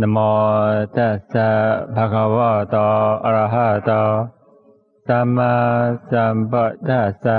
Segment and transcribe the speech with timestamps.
[0.00, 0.18] นะโม
[0.96, 1.48] ตัสสะ
[1.94, 2.76] ภะคะวะโต
[3.24, 3.90] อะระหะโต
[5.06, 5.54] สัมมา
[6.10, 7.38] สัมพุทธัสสะ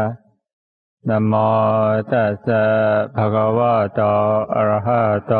[1.09, 1.33] นะโม
[2.11, 2.63] ตัสสะ
[3.15, 4.01] ภะคะวะโต
[4.55, 5.33] อะระหะโต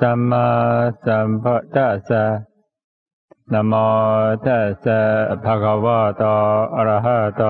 [0.00, 0.46] สัมมา
[1.04, 2.24] สัมพุทธัสสะ
[3.52, 3.72] นะโม
[4.46, 5.00] ตัสสะ
[5.44, 6.22] ภะคะวะโต
[6.76, 7.42] อะระหะโต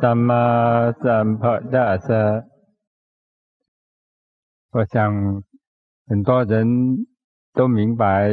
[0.00, 0.44] สัมมา
[1.02, 2.22] สัมพุทธัสสะ
[4.72, 5.42] 我想
[6.06, 6.54] 很多人
[7.52, 8.30] 都明白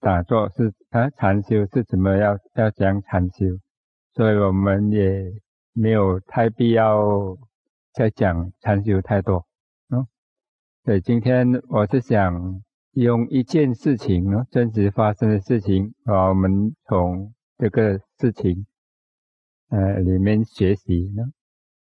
[0.00, 3.46] 打坐是啊禅修是怎么要要讲禅修，
[4.14, 5.32] 所以我们也
[5.72, 7.36] 没有太必要
[7.92, 9.46] 再讲禅修太多，
[9.90, 10.06] 嗯，
[10.84, 18.66] 所以今天我是想用一件事情呢，真实发生的事情啊，我们从这个事情
[19.68, 21.24] 呃里面学习呢，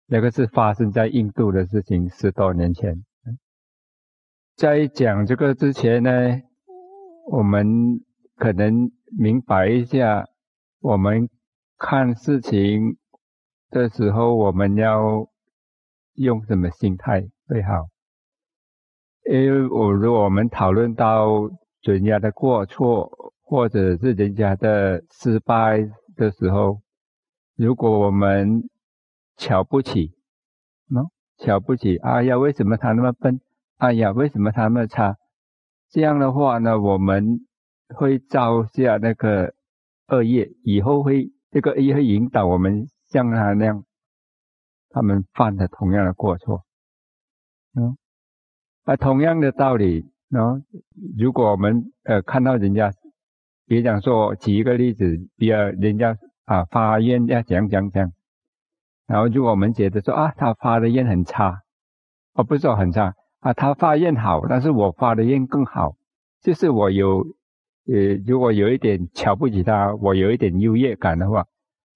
[0.06, 3.04] 那个是发生在印度的事情，十多年前。
[4.56, 6.10] 在讲这个之前呢，
[7.26, 8.00] 我们
[8.36, 10.26] 可能明白一下，
[10.80, 11.28] 我们
[11.78, 12.98] 看事情
[13.70, 15.26] 的时候，我们要
[16.14, 17.88] 用什么心态会好？
[19.30, 21.50] 因为我如果我们讨论到
[21.82, 23.10] 人家的过错，
[23.42, 26.82] 或者是人家的失败的时候，
[27.56, 28.68] 如果我们
[29.38, 30.14] 瞧不起，
[30.90, 33.40] 喏，瞧不起，哎呀，为什么他那么笨？
[33.78, 35.16] 哎呀，为什么他那么差？
[35.94, 37.46] 这样的话呢，我们
[37.94, 39.54] 会造下那个
[40.08, 43.84] 恶业，以后会这个业会引导我们像他那样，
[44.90, 46.64] 他们犯的同样的过错。
[47.76, 47.96] 嗯，
[48.82, 50.64] 啊，同样的道理，喏，
[51.16, 52.92] 如果我们呃看到人家，
[53.66, 58.10] 比如讲说，举一个例子，比如人家啊发愿要讲讲讲，
[59.06, 61.62] 然后如果我们觉得说啊，他发的愿很差，
[62.32, 63.14] 哦，不是说很差。
[63.44, 65.96] 啊，他发愿好，但是我发的愿更好，
[66.40, 67.26] 就是我有，
[67.86, 71.44] 呃，如果有一点瞧不起他，我有一点优越感的话，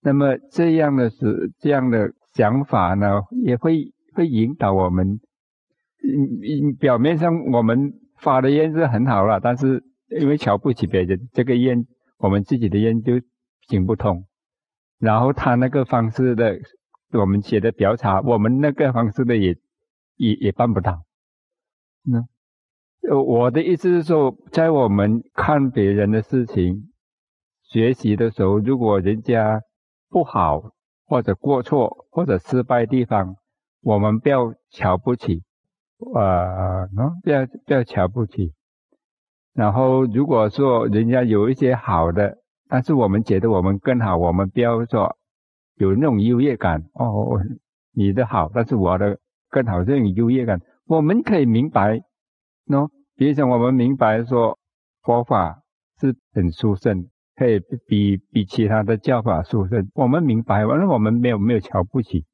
[0.03, 5.21] 那么这样的是这样的想法呢，也会会引导我们，
[6.05, 9.83] 嗯，表面上我们发的愿是很好了，但是
[10.21, 11.87] 因为瞧不起别人，这个愿
[12.19, 13.15] 我们自己的愿就
[13.69, 14.27] 行不通，
[14.99, 16.59] 然后他那个方式的，
[17.13, 19.57] 我们写的表查，我们那个方式的也
[20.17, 21.08] 也也办不到。
[22.11, 22.27] 那，
[23.11, 26.91] 呃，我的意思是说，在我们看别人的事情、
[27.63, 29.63] 学习的时候，如果人家
[30.09, 30.73] 不好
[31.07, 33.37] 或者过错或者失败地方，
[33.83, 35.43] 我们不要瞧不起，
[36.15, 38.53] 啊，喏，不要不要瞧不起。
[39.55, 42.39] 然后，如果说人家有一些好的，
[42.69, 45.17] 但是我们觉得我们更好，我们不要说
[45.77, 46.85] 有那种优越感。
[46.95, 47.41] 哦，
[47.93, 49.19] 你的好，但是我的
[49.51, 50.61] 更好，这种优越感。
[50.89, 52.01] 我们可以明白，
[52.67, 54.59] 喏，比如讲，我们明白说
[55.03, 55.63] 佛法
[56.01, 59.87] 是很殊胜，可以比比其他的教法殊胜。
[59.93, 62.25] 我们明白，完了我们没有没有瞧不起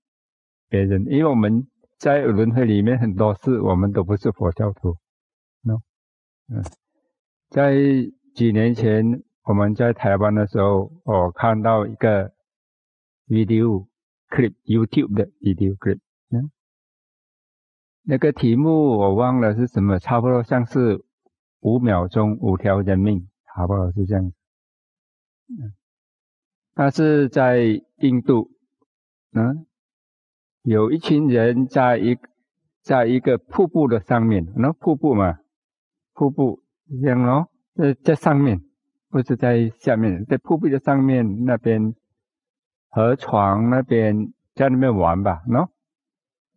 [0.69, 1.67] 别人，因为我们
[1.99, 4.97] 在轮回里面很多事，我们都不是佛教徒，
[5.65, 5.81] 喏，
[6.49, 6.63] 嗯，
[7.51, 7.75] 在
[8.37, 12.33] 几年前我们在台湾的时候，我看到一个
[13.27, 13.89] video
[14.31, 15.99] clip，YouTube 的 video clip，
[18.07, 21.03] 那个题目我忘了是什么，差不多像是
[21.61, 24.25] 五秒钟五条人命，差不多是这样。
[25.49, 25.73] 嗯，
[26.75, 28.51] 他是在印度，
[29.33, 29.67] 嗯，
[30.63, 32.19] 有一群人在一
[32.83, 35.39] 在一个瀑布的上面，那瀑布嘛，
[36.13, 36.63] 瀑布
[37.03, 38.61] 这样咯，在在上面，
[39.09, 41.95] 不是在下面，在瀑布的上面那边，
[42.91, 45.71] 河床那边在那边玩吧，喏。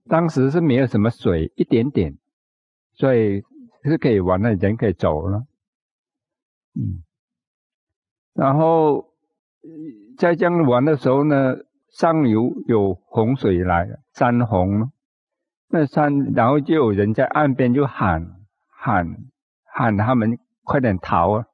[0.09, 2.17] 当时是没有什么水，一点点，
[2.93, 3.43] 所以
[3.83, 5.45] 是可以玩的，人可以走了。
[6.75, 7.03] 嗯，
[8.33, 9.05] 然后
[10.17, 11.55] 在这样玩的时候呢，
[11.89, 14.91] 上游有洪水来了，山洪，
[15.69, 18.35] 那山，然后就有人在岸边就喊
[18.67, 19.05] 喊
[19.63, 21.45] 喊他们快点逃啊！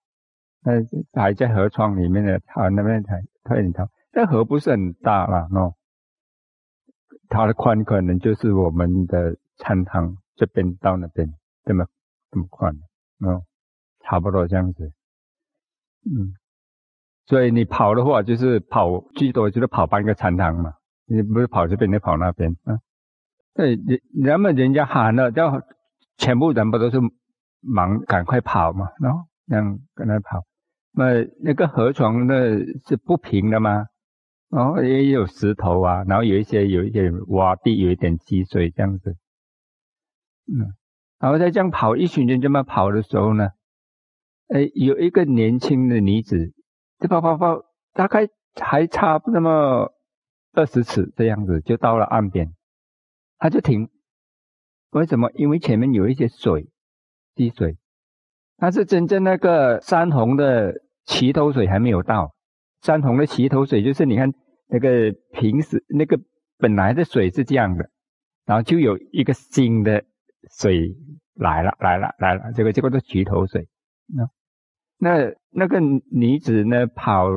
[0.66, 0.74] 那
[1.22, 3.88] 还在河床里面的，他那边才快点逃。
[4.12, 5.74] 那河不是很大了，喏。
[7.34, 11.28] 它的宽可能就是我们的餐堂这边到那边
[11.66, 11.86] 这么
[12.30, 12.74] 这么宽，
[13.20, 13.42] 哦，
[14.02, 14.92] 差不多这样子，
[16.06, 16.36] 嗯，
[17.26, 20.74] 所以你跑的话就是跑最多就是跑半个餐堂嘛，
[21.06, 22.78] 你不是跑这边你跑那边啊？
[23.56, 25.62] 对，人人们人家喊了，叫
[26.18, 27.00] 全部人不都是
[27.62, 30.44] 忙赶快跑嘛，然后这样跟他跑，
[30.92, 33.88] 那那个河床那是不平的吗？
[34.54, 39.18] 然后也有石头啊，然后有一些有一点洼地，有一点积水这样子，
[40.46, 40.76] 嗯，
[41.18, 43.50] 然后在这样跑，一群人这么跑的时候呢，
[44.50, 46.54] 哎，有一个年轻的女子，
[47.00, 47.64] 就跑跑跑，
[47.94, 48.30] 大概
[48.62, 49.92] 还差不那么
[50.52, 52.54] 二十尺这样子，就到了岸边，
[53.40, 53.90] 他就停。
[54.92, 55.32] 为什么？
[55.34, 56.70] 因为前面有一些水
[57.34, 57.80] 积水，
[58.58, 62.36] 但是真正那个山洪的齐头水还没有到。
[62.84, 64.34] 山洪的齐头水就是你看
[64.74, 66.20] 那个平时那个
[66.58, 67.88] 本来的水是这样的，
[68.44, 70.04] 然后就有一个新的
[70.58, 70.96] 水
[71.36, 73.68] 来了来了来了，这个这个叫齐头水。
[74.08, 74.28] 那
[74.98, 77.28] 那那个女子呢跑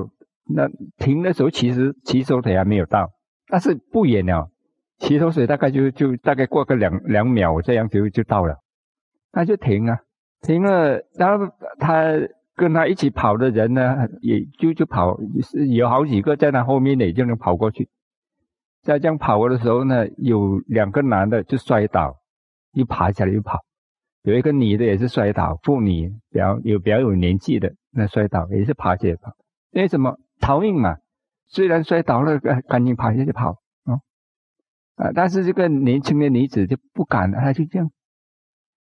[0.48, 0.66] 那
[0.96, 3.10] 停的时候，其实齐头水还没有到，
[3.48, 4.50] 但是不远了。
[4.98, 8.56] 齐头水大概就就大概过个两两秒这样就就到了，
[9.30, 10.00] 那就停啊，
[10.40, 12.14] 停了，然后他
[12.56, 15.16] 跟他一起跑的人呢，也就就跑，
[15.68, 17.88] 有好几个在他后面也就能跑过去。
[18.82, 22.18] 在这样跑的时候呢，有两个男的就摔倒，
[22.72, 23.60] 又爬起来又跑，
[24.22, 29.36] 有一个女的也是摔倒，妇女比较有比较有年纪的那摔倒也是爬起来跑，
[29.72, 30.96] 为什么逃命嘛？
[31.48, 33.60] 虽然摔倒了，赶紧爬下去跑。
[33.84, 34.00] 啊！
[34.96, 37.90] 啊但是这个年轻的女子就不敢，她就这样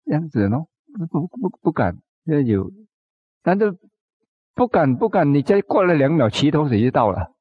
[0.04, 0.68] 这样子咯，
[1.08, 2.70] 不不不不敢，要有，
[3.42, 3.76] 但是
[4.54, 7.32] 不敢不敢，你再过了两秒，齐头水就到了。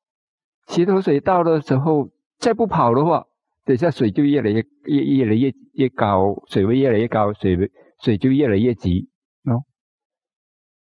[0.68, 3.25] 齐头水到的时候，再不跑的话，
[3.66, 9.10] 等下水就越来越越越来越越高，水位越来越高，水位水就越来越急
[9.44, 9.63] 哦。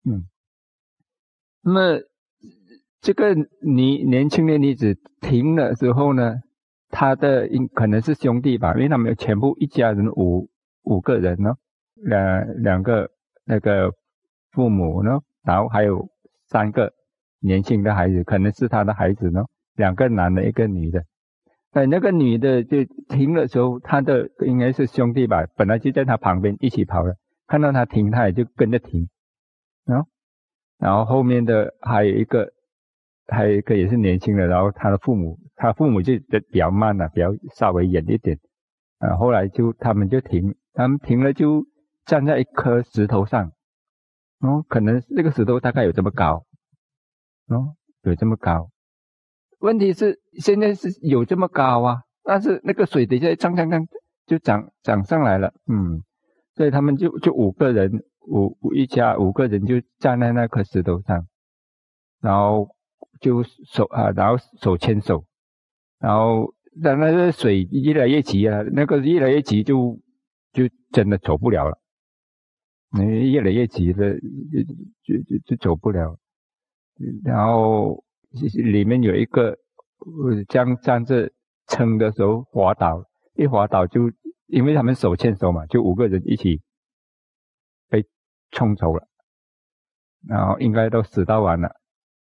[0.04, 0.24] 嗯，
[1.62, 2.00] 那么
[3.00, 6.36] 这个女年轻的女子停了之后呢？
[6.90, 10.48] 他的应可能是兄弟吧，因为他们全部一家人五
[10.84, 11.52] 五个人呢，
[11.96, 13.10] 两两个
[13.44, 13.92] 那个
[14.58, 16.08] 父母呢，然后还有
[16.48, 16.92] 三个
[17.38, 19.44] 年轻的孩子，可能是他的孩子呢，
[19.76, 21.04] 两个男的，一个女的。
[21.70, 27.14] 哎，那个女的就停的时候，他的应该是兄弟吧，本来就在他旁边一起跑的，
[27.46, 29.08] 看到他停，他也就跟着停，
[29.86, 30.08] 然后，
[30.76, 32.50] 然后后面的还有一个。
[33.30, 36.14] 还有一个也是年轻的，然后他的父母，他父母就
[36.50, 38.38] 比较慢了，比较稍微远一点，
[39.00, 41.66] 啊，后来就他们就停，他们停了就
[42.06, 43.52] 站在一颗石头上，
[44.40, 46.44] 哦，可能那个石头大概有这么高，
[47.48, 48.70] 哦，有这么高，
[49.58, 53.86] 问题是现在是有这么高啊，但是那个水底下涨涨涨
[54.26, 56.02] 就涨涨上来了，嗯，
[56.54, 61.26] 所以他们就就五个人，五一家五个人就站在那颗石头上，
[62.20, 62.68] 然后。
[63.20, 65.24] 就手啊，然后手牵手，
[65.98, 69.98] 然后让那个水越来越急啊，那个越来越急就
[70.52, 71.76] 就真的走不了了，
[72.90, 74.14] 你越来越急了，
[75.04, 76.18] 就就就走不了。
[77.24, 78.02] 然后
[78.54, 79.56] 里面有一个
[80.48, 81.30] 这样站着
[81.66, 83.04] 撑的时候滑倒，
[83.34, 84.10] 一滑倒就
[84.46, 86.62] 因为他们手牵手嘛，就五个人一起
[87.88, 88.04] 被
[88.50, 89.06] 冲走了，
[90.26, 91.70] 然后应该都死到完了。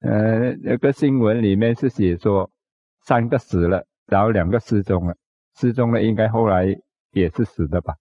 [0.01, 2.51] 呃，那个新闻里面是写说
[3.06, 5.15] 三个死了，然后两个失踪了。
[5.56, 6.65] 失踪了应该后来
[7.11, 7.95] 也是死的吧？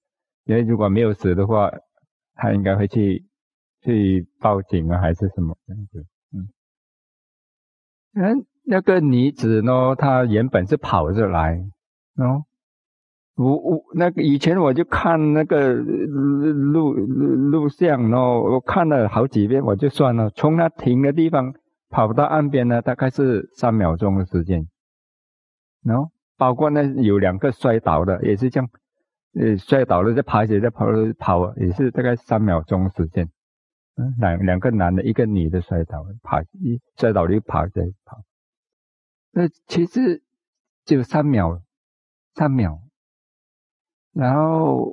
[0.45, 1.71] 因为如果没有死的话，
[2.39, 3.27] 他应该会去
[3.83, 6.07] 去报警啊，还是什么样子？
[6.33, 6.49] 嗯，
[8.15, 11.59] 嗯，那个女子呢，她原本是跑着来，
[12.17, 12.45] 哦，
[13.35, 21.55] 我我那个以前我就看那个录录录像哦，我看了好几遍，我就算了，从她停的地方。
[21.91, 24.69] 跑到岸边呢，大概是三秒钟的时间，
[25.83, 28.69] 然后包括那有两个摔倒的，也是这样，
[29.39, 30.87] 呃，摔倒了再爬起来再跑
[31.19, 33.31] 跑，也是大概三秒钟时间。
[33.95, 38.23] 嗯，两两个男的，一个女的摔倒，爬一摔倒就爬再跑，
[39.33, 40.23] 那其实
[40.85, 41.63] 就三秒，
[42.35, 42.81] 三秒，
[44.13, 44.93] 然后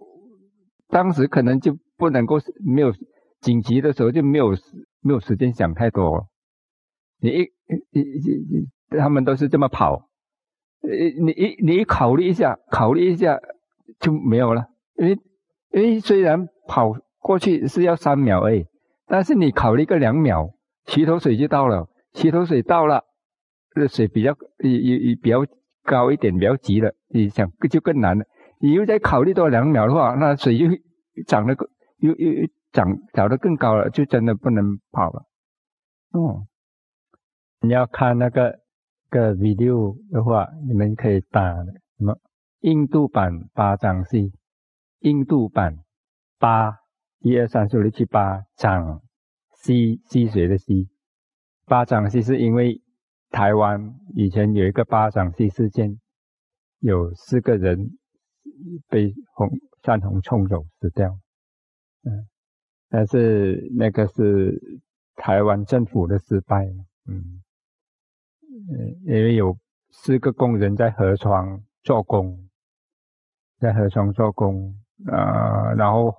[0.90, 2.94] 当时可能就不能够没有
[3.42, 4.52] 紧急的时候就没有
[5.02, 6.28] 没有时间想太多。
[7.20, 7.42] 你一、
[7.92, 8.12] 你、你、
[8.92, 10.10] 你，他们都是这么跑，
[10.82, 13.40] 呃，你一、你一考虑一下，考虑一下
[14.00, 15.20] 就没有了，因为
[15.72, 18.65] 因为虽然跑过去是要三秒哎，
[19.08, 20.50] 但是你考虑个两秒，
[20.86, 23.04] 洗头水就到了，洗头水到了，
[23.74, 25.46] 这水比较也也也比较
[25.84, 28.25] 高一点，比较急了，你想就更难了。
[28.60, 30.65] 你又再考虑多两秒的话，那水就
[31.27, 31.56] 涨得
[31.98, 35.25] 又又又涨涨得更高了，就真的不能跑了，
[36.12, 36.46] 哦。
[37.62, 38.60] 你要看那个
[39.10, 41.42] 个 video 的话，你们可以打
[41.98, 42.15] 什么
[42.65, 44.34] 印度版巴掌溪，
[45.01, 45.84] 印度版
[46.39, 46.79] 巴
[47.19, 49.03] 一二三四五六七八掌
[49.53, 50.89] 溪溪水的溪，
[51.65, 52.81] 巴掌溪是因为
[53.29, 56.00] 台湾以前有一个巴掌溪事件，
[56.79, 57.91] 有四个人
[58.88, 59.48] 被洪
[59.84, 61.19] 山洪冲走死掉，
[62.01, 62.25] 嗯，
[62.89, 64.81] 但是那个是
[65.13, 66.65] 台湾政府的失败，
[67.05, 67.43] 嗯，
[69.05, 69.55] 因为有
[69.91, 72.50] 四个工人在河床做工，
[73.59, 74.74] 在河床做工
[75.12, 76.13] 啊，然后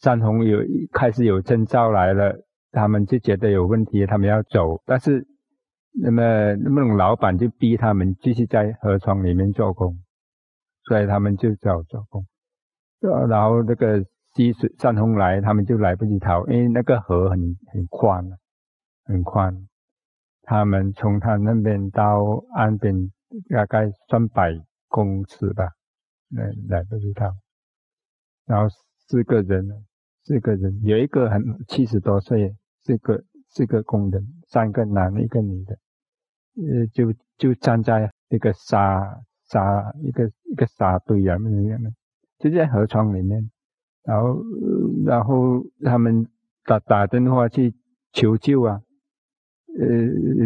[0.00, 0.58] 山洪有
[0.92, 2.34] 开始有征兆来了，
[2.70, 5.26] 他们就觉得有问题，他们要走，但是
[6.00, 9.96] 那么那么老板就逼他们继续在河床里面做工，
[10.84, 12.24] 所以他们就走做工，
[13.28, 14.04] 然后那个。
[14.34, 17.38] 积水山洪来，他们就来不及逃，因为那个河很
[17.70, 18.24] 很宽，
[19.04, 19.54] 很宽。
[20.44, 22.94] 他们从他那边到岸边
[23.50, 24.58] 大概三百
[24.88, 25.68] 公尺吧，
[26.32, 27.32] 来来不及逃。
[28.46, 28.68] 然后
[29.06, 29.68] 四个人，
[30.24, 35.78] 四个人有一个很七十多岁，四个四个工人，三个男一个女的，
[36.56, 41.80] 呃，就就站在一个沙沙一个一个沙堆啊，那样
[42.38, 43.50] 就在河床里面。
[44.04, 44.42] 然后，
[45.04, 46.26] 然后他们
[46.64, 47.72] 打打电话去
[48.12, 48.82] 求救啊，
[49.78, 49.86] 呃，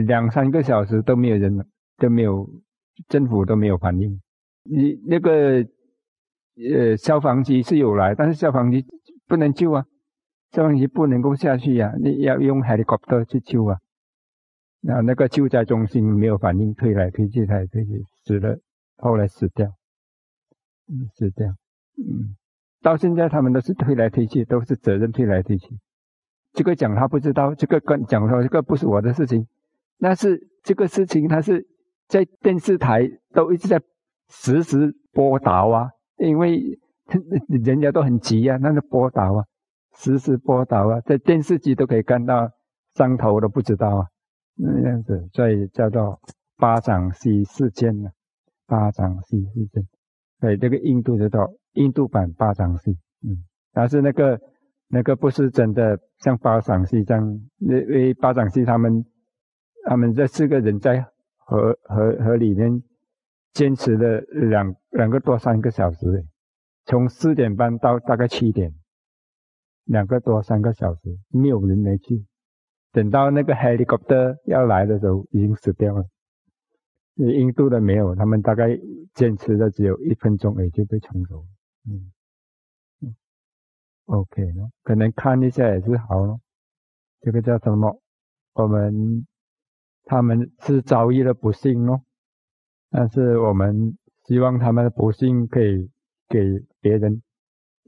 [0.04, 1.64] 两三个小时都没有人了，
[1.96, 2.46] 都没有
[3.08, 4.20] 政府都没有反应。
[4.64, 5.66] 你那个
[6.56, 8.84] 呃消防局是有来，但是消防局
[9.26, 9.84] 不能救啊，
[10.50, 13.78] 消防局不能够下去呀，你要用 helicopter 去救啊。
[14.82, 18.58] 然后那个救灾中心没有反应，推来推去，推来推去，死了，
[18.96, 19.66] 后来死掉，
[21.14, 21.48] 死掉，
[21.98, 22.36] 嗯。
[22.82, 25.76] 到现在，他们都是推来推去，都是责任推来推去。
[26.52, 29.48] 这个讲他不知道，这个跟讲说这个不是我的事情，
[29.98, 31.66] 那是这个事情，他是
[32.06, 33.82] 在电视台都一直在
[34.28, 36.78] 实时播导啊，因为
[37.64, 39.44] 人家都很急啊，那个播导啊，
[39.94, 42.50] 实时播导啊，在电视机都可以看到，
[42.94, 44.06] 上头都不知道啊，
[44.56, 46.20] 那样子，所以叫做
[46.56, 48.10] 巴掌溪事件呢，
[48.66, 49.86] 巴掌溪事件，
[50.40, 51.50] 对这个印度知道。
[51.74, 52.92] 印度版巴掌戏，
[53.22, 54.40] 嗯，但是那个
[54.88, 57.22] 那个不是真的像巴掌戏这样，
[57.58, 59.04] 因为巴掌戏他们
[59.84, 61.02] 他们这四个人在
[61.36, 62.82] 河河河里面
[63.56, 66.26] 坚持了两两个多三个小时，
[66.84, 68.74] 从四点半到大概七点，
[69.84, 72.26] 两个多三个小时，没有人没去，
[72.92, 76.04] 等到那个 helicopter 要来的时候，已经死掉了。
[77.14, 78.78] 印度的没有，他们大概
[79.14, 81.48] 坚持的只有一分钟，也就被冲走了。
[81.88, 82.12] 嗯
[84.04, 86.42] ，OK 咯，可能看一下也是好咯。
[87.22, 88.02] 这个叫什么？
[88.52, 89.26] 我们
[90.04, 92.02] 他们是遭遇了不幸咯，
[92.90, 95.90] 但是我们希望他们的不幸可以
[96.28, 96.38] 给
[96.80, 97.22] 别人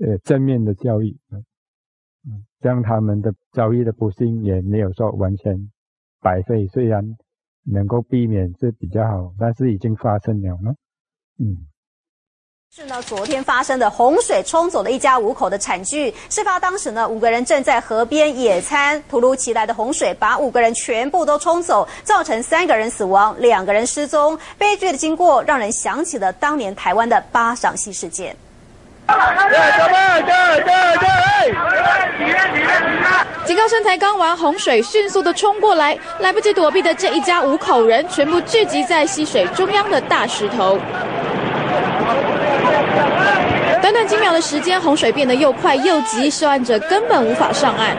[0.01, 5.71] 呃正面的教育，嗯，这样他们的遭遇的不幸也没有说完全
[6.21, 7.17] 白费，虽然
[7.65, 10.75] 能够避免是比较好，但是已经发生了呢，
[11.39, 11.68] 嗯。
[12.77, 16.15] 是呢，昨天发生的洪水冲走了一家五口的惨剧。
[16.29, 24.39] 事发当时呢，五个人正在河边野餐，突如其来的洪水把五个人全部都冲走，造成三个人死亡，两个人失踪。
[24.59, 28.37] 悲剧的经过让人想起了当年台湾的八掌溪事件。
[33.47, 40.79] 警告声才刚完，洪水迅速的冲过来，来不及躲避的这一家五口人全部聚集在溪水中央的大石头。
[43.81, 47.97] 短短几秒的时间，洪水变得又快又急，涉案者根本无法上岸。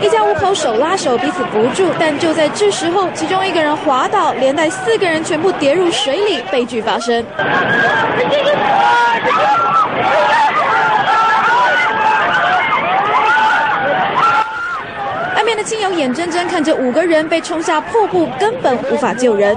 [0.00, 7.24] 一家五口手拉手，彼此扶住，但就在这时候，其中一个人滑倒，连带四个人全部跌入水里，悲剧发生。
[15.64, 19.56] 亲友眼睁睁看着五个人被冲下瀑布，根本无法救人。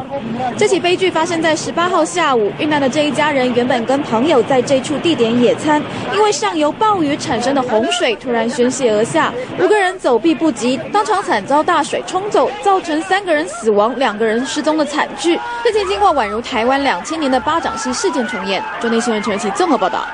[0.56, 5.82] 这起悲剧发生在十八号下午，遇难的这一家人原本跟朋友在这处地点野餐，
[6.14, 15.36] 因为上游暴雨产生的洪水突然宣泄而下，五个人走避不及，当场惨遭大水冲走，造成三个人死亡、两个人失踪的惨剧。
[15.64, 18.64] 事件经过宛如台湾两千年的巴掌溪事件重演。
[18.80, 20.06] 中内新闻陈仁奇综合报道。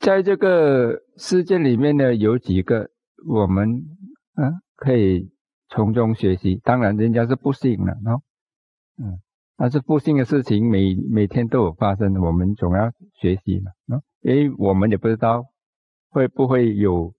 [0.00, 2.88] 在这个事件里面呢，有几个
[3.26, 3.66] 我们。
[4.40, 5.32] 嗯，可以
[5.68, 6.60] 从中学习。
[6.62, 8.20] 当然，人家是不幸了，喏，
[8.96, 9.18] 嗯，
[9.56, 15.44] 但是不幸的事情每每天都有发生，我们总要学习嘛，喏，因为我们也不知道
[16.10, 17.12] 会不会有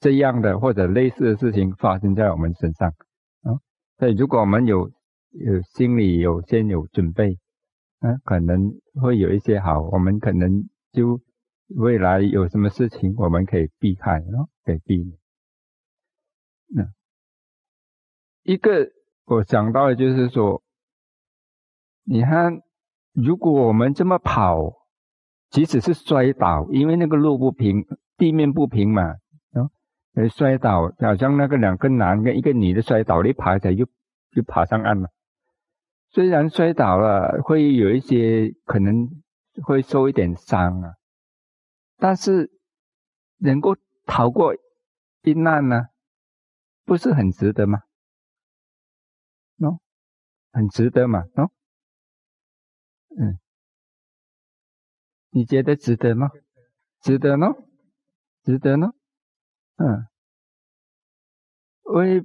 [0.00, 2.88] 这样的或者类似的事情发生在我们身上，
[3.42, 3.60] 啊，
[3.98, 4.90] 所以如果我们有
[5.32, 7.38] 有心里有先有准备，
[8.00, 11.20] 嗯，可能会有一些好，我们可能就
[11.76, 15.21] 未来有什么事情我们可以避开，喏，可以避免。
[16.74, 16.84] 那
[18.42, 18.90] 一个
[19.24, 20.62] 我想到的就是说，
[22.04, 22.60] 你看，
[23.12, 24.86] 如果我们这么跑，
[25.50, 27.86] 即使是摔倒，因为那个路不平，
[28.16, 29.02] 地面不平嘛，
[29.52, 29.70] 啊，
[30.34, 33.86] 摔倒，好像那个两个男跟一个女的摔倒，你爬起来就
[34.32, 35.08] 就爬上岸了。
[36.10, 39.08] 虽然摔倒了，会有一些可能
[39.62, 40.94] 会受一点伤啊，
[41.98, 42.50] 但是
[43.38, 44.54] 能够逃过
[45.22, 45.86] 一难呢，
[46.84, 47.80] 不是很值得吗？
[49.58, 49.78] 喏，
[50.52, 51.50] 很值得嘛，喏，
[53.18, 53.38] 嗯。
[55.34, 56.28] 你觉得值得吗？
[57.00, 57.46] 值得呢，
[58.44, 58.92] 值得呢，
[59.76, 60.06] 嗯，
[61.84, 62.22] 会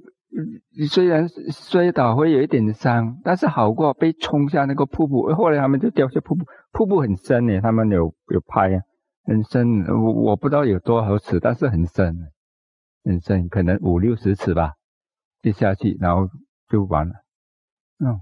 [0.88, 5.34] 虽然摔倒会有一点伤，但是好过被冲下那个瀑布。
[5.34, 8.82] 后来他们就掉下瀑布，瀑布很深呢，他们有有拍啊，
[9.24, 12.14] 很深，我我不知道有多少尺，但是很深，
[13.08, 14.74] 很深，可能五六十尺吧，
[15.40, 16.28] 就下去，然后
[16.68, 17.14] 就完了。
[18.04, 18.20] 嗯，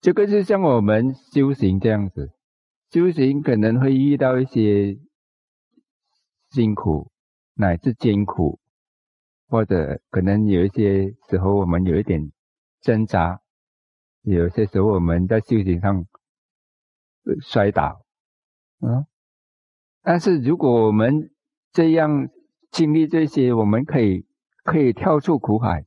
[0.00, 2.30] 这个就像我们修行这样子。
[2.92, 4.96] 修行可能会遇到一些
[6.50, 7.10] 辛苦
[7.54, 8.60] 乃至艰苦，
[9.48, 12.30] 或者可能有一些时候我们有一点
[12.80, 13.40] 挣扎，
[14.22, 16.06] 有些时候我们在修行上
[17.42, 18.04] 摔倒，
[18.80, 19.04] 嗯，
[20.02, 21.32] 但是如果我们
[21.72, 22.28] 这样
[22.70, 24.24] 经历这些，我们可以
[24.64, 25.84] 可以跳出苦海，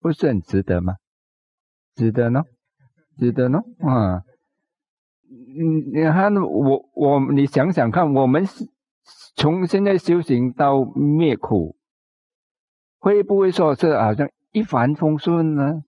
[0.00, 0.96] 不是很值得吗？
[1.94, 2.44] 值得呢，
[3.18, 4.22] 值得呢，啊。
[5.30, 8.46] 嗯，你看我我你想想看，我们
[9.36, 11.76] 从现在修行到灭苦，
[12.98, 15.82] 会不会说是好像一帆风顺呢？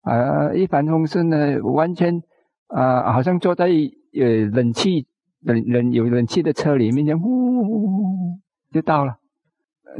[0.00, 2.22] 啊，一帆风顺呢，完全
[2.66, 5.06] 啊，好像坐在呃冷气
[5.40, 8.38] 冷冷有冷气的车里面，呼
[8.72, 9.16] 就到了。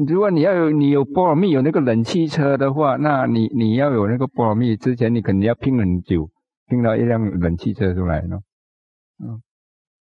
[0.07, 6.31] 如果你要有你有波罗蜜有那个冷汽车的话，那你你要有那个波罗蜜之前，你肯定要拼很久，
[6.69, 8.39] 拼到一辆冷汽车出来呢。
[9.19, 9.43] 嗯，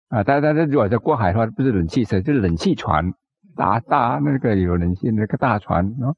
[0.10, 3.14] 啊，但但是如果在过海的话，不是冷气车，就是冷气船，
[3.56, 6.13] 大大那个有冷气那个大船啊。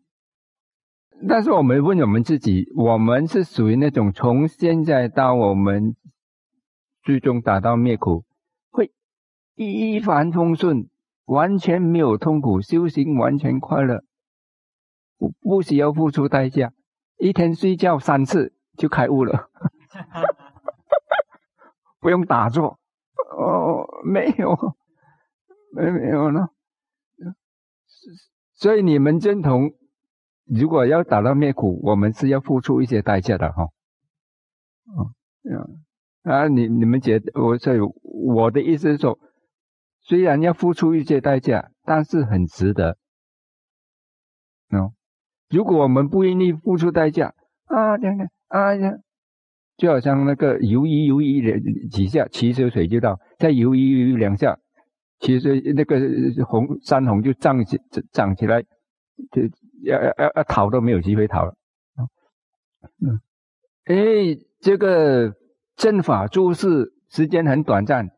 [1.28, 5.96] 但是我们问我们自己，我们是属于那种从现在到我们
[7.04, 8.26] 最终达到灭苦，
[8.72, 8.92] 会
[9.56, 10.90] 一帆风顺，
[11.30, 14.04] 完全没有痛苦，修行完全快乐，
[15.18, 16.74] 不不需要付出代价，
[17.20, 19.50] 一天睡觉三次就开悟了，
[22.02, 22.80] 不用打坐。
[23.38, 24.58] 哦，没有，
[25.72, 26.48] 没没有呢。
[28.56, 29.72] 所以你们认同，
[30.46, 33.70] 如果要达到灭苦，我们是要付出一些代价的哈。
[36.24, 39.20] 啊，啊，你你们觉得，我所以我的意思是说，
[40.10, 42.98] 虽然要付出一些代价，但是很值得。
[44.72, 44.94] 哦，
[45.52, 48.94] 如果我们不愿意付出代价，啊，等等，啊呀。
[49.78, 51.60] 就好像那个游一游一两
[51.92, 54.58] 几下，其实水就到；再游一游一两下，
[55.20, 56.00] 其实那个
[56.44, 57.80] 红山洪就涨起
[58.12, 59.44] 涨起来，就
[59.84, 61.54] 要要要要逃都没有机会逃了。
[62.98, 63.22] 嗯，
[63.86, 63.96] 哎，
[64.60, 65.36] 这个
[65.76, 68.10] 阵法注释时间很短暂，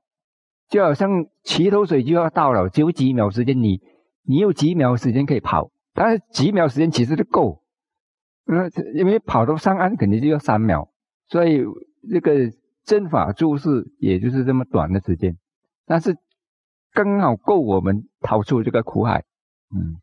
[0.72, 3.82] 就好像齐头水就要到了，只有几秒时间，你
[4.24, 7.62] 你有几秒时间可以跑，但是几秒时间其实就够，
[8.46, 10.90] 嗯，因为跑到上岸肯定就要三秒。
[11.28, 11.66] 所以
[12.10, 12.54] 这个
[12.86, 15.38] 阵法注释也就是这么短的时间，
[15.86, 16.16] 但是
[16.94, 19.26] 刚好够我们逃出这个苦海。
[19.76, 20.00] 嗯，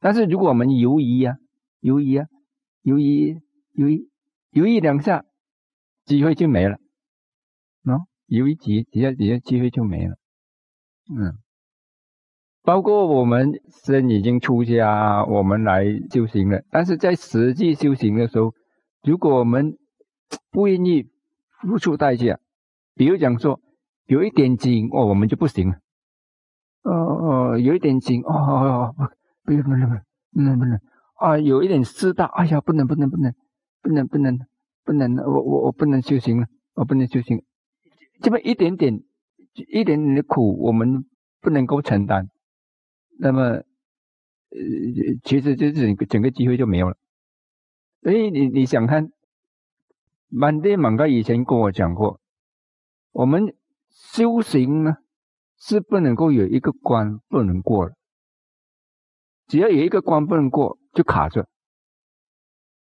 [0.00, 1.38] 但是如果我们犹豫呀，
[1.80, 2.26] 犹豫啊，
[2.82, 3.40] 犹豫
[3.72, 4.10] 犹豫
[4.50, 5.24] 犹豫两下，
[6.04, 6.78] 机会就没了。
[8.30, 10.16] 喏，犹豫几几下几下，机会就没了。
[11.10, 11.38] 嗯，
[12.62, 18.54] 包括我们虽然已经出家，我们来修行了，但是在实际修行的时候，
[19.02, 19.76] 如果我们
[20.52, 21.08] 不愿意
[21.60, 22.38] 付出代价，
[22.94, 23.60] 比如讲说
[24.06, 25.76] 有一点紧哦，我们就不行了。
[26.82, 28.94] 哦哦，有一点紧哦哦，
[29.44, 29.88] 不不不能
[30.32, 30.80] 不能不能
[31.18, 33.34] 啊，有一点事大，哎呀，不能不能不能
[33.82, 34.38] 不能不能
[34.84, 37.42] 不能，我我我不能修行了，我不能修行。
[38.22, 39.02] 这么一点点
[39.54, 41.04] 一点点的苦，我们
[41.40, 42.28] 不能够承担，
[43.18, 43.64] 那么呃，
[45.24, 46.96] 其实就整个整个机会就没有了。
[48.02, 49.10] 所以你你想看？
[50.32, 52.20] 满爹满哥以前跟我讲过，
[53.10, 53.52] 我们
[53.88, 54.98] 修行呢
[55.58, 57.96] 是不能够有一个关不能过的，
[59.48, 61.48] 只要有一个关不能过就卡着。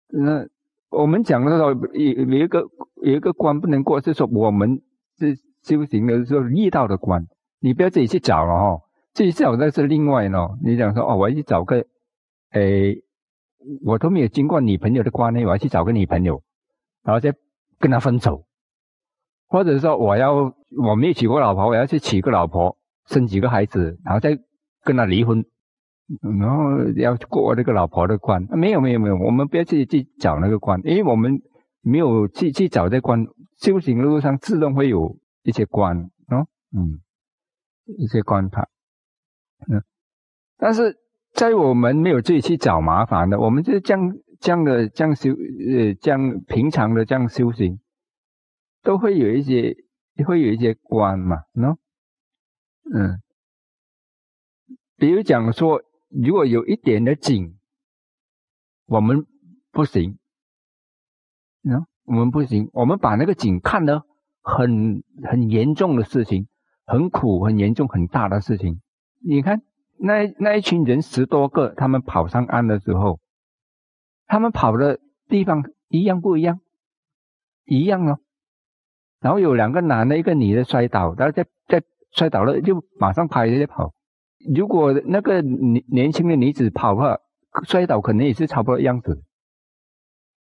[0.10, 0.48] 那
[0.90, 4.84] 我们讲的时候有有一个有一个关不能过，是说我们
[5.18, 7.26] 是修行的时候遇到的关，
[7.60, 8.82] 你不要自己去找了哈，
[9.14, 10.50] 自己找那是另外呢。
[10.64, 11.86] 你讲说哦，我要去找个，
[12.52, 13.04] 诶，
[13.86, 16.42] 我都没有经过女朋友的关呢，我要去找个女朋友。
[17.06, 17.34] 然后再
[17.80, 18.46] 跟他分手，
[19.50, 20.34] 或者说我要
[20.70, 24.40] 我没有娶过老婆，我要去娶个老婆，生几个孩子，然后再
[24.86, 25.44] 跟他离婚，
[26.40, 28.48] 然后要过这个老婆的关。
[28.52, 31.42] 没有没有没有，我们不要去去找那个关，因为我们
[31.82, 33.28] 没有去去找这关。
[33.58, 37.02] 修行路上自动会有一些关哦，嗯，
[37.98, 38.70] 一些关卡，
[39.70, 39.84] 嗯，
[40.58, 40.98] 但是
[41.34, 47.80] 在我们没有自己去找麻烦的，我们就这样这样的这样修呃这样平常的这样修行，
[48.82, 49.76] 都会有一些
[50.26, 51.78] 会有一些关嘛，喏，
[52.94, 53.22] 嗯，
[54.98, 57.58] 比如讲说，如果有一点的紧，
[58.86, 59.26] 我们
[59.72, 60.18] 不行，
[61.64, 61.86] 喏。
[62.06, 64.04] 我们不行，我们把那个井看得
[64.42, 66.48] 很很严重的事情，
[66.86, 68.82] 很苦、很严重、很大的事情。
[69.26, 69.62] 你看
[69.98, 73.20] 那那一群人十多个，他们跑上岸的时候，
[74.28, 76.60] 他们跑的地方一样不一样？
[77.66, 78.20] 一样哦。
[79.22, 83.94] 然后有两个男的，一个女的摔倒，然后再再摔倒了，就马上拍着跑。
[84.54, 87.18] 如果那个年年轻的女子跑的话，
[87.64, 89.24] 摔倒可能也是差不多样子。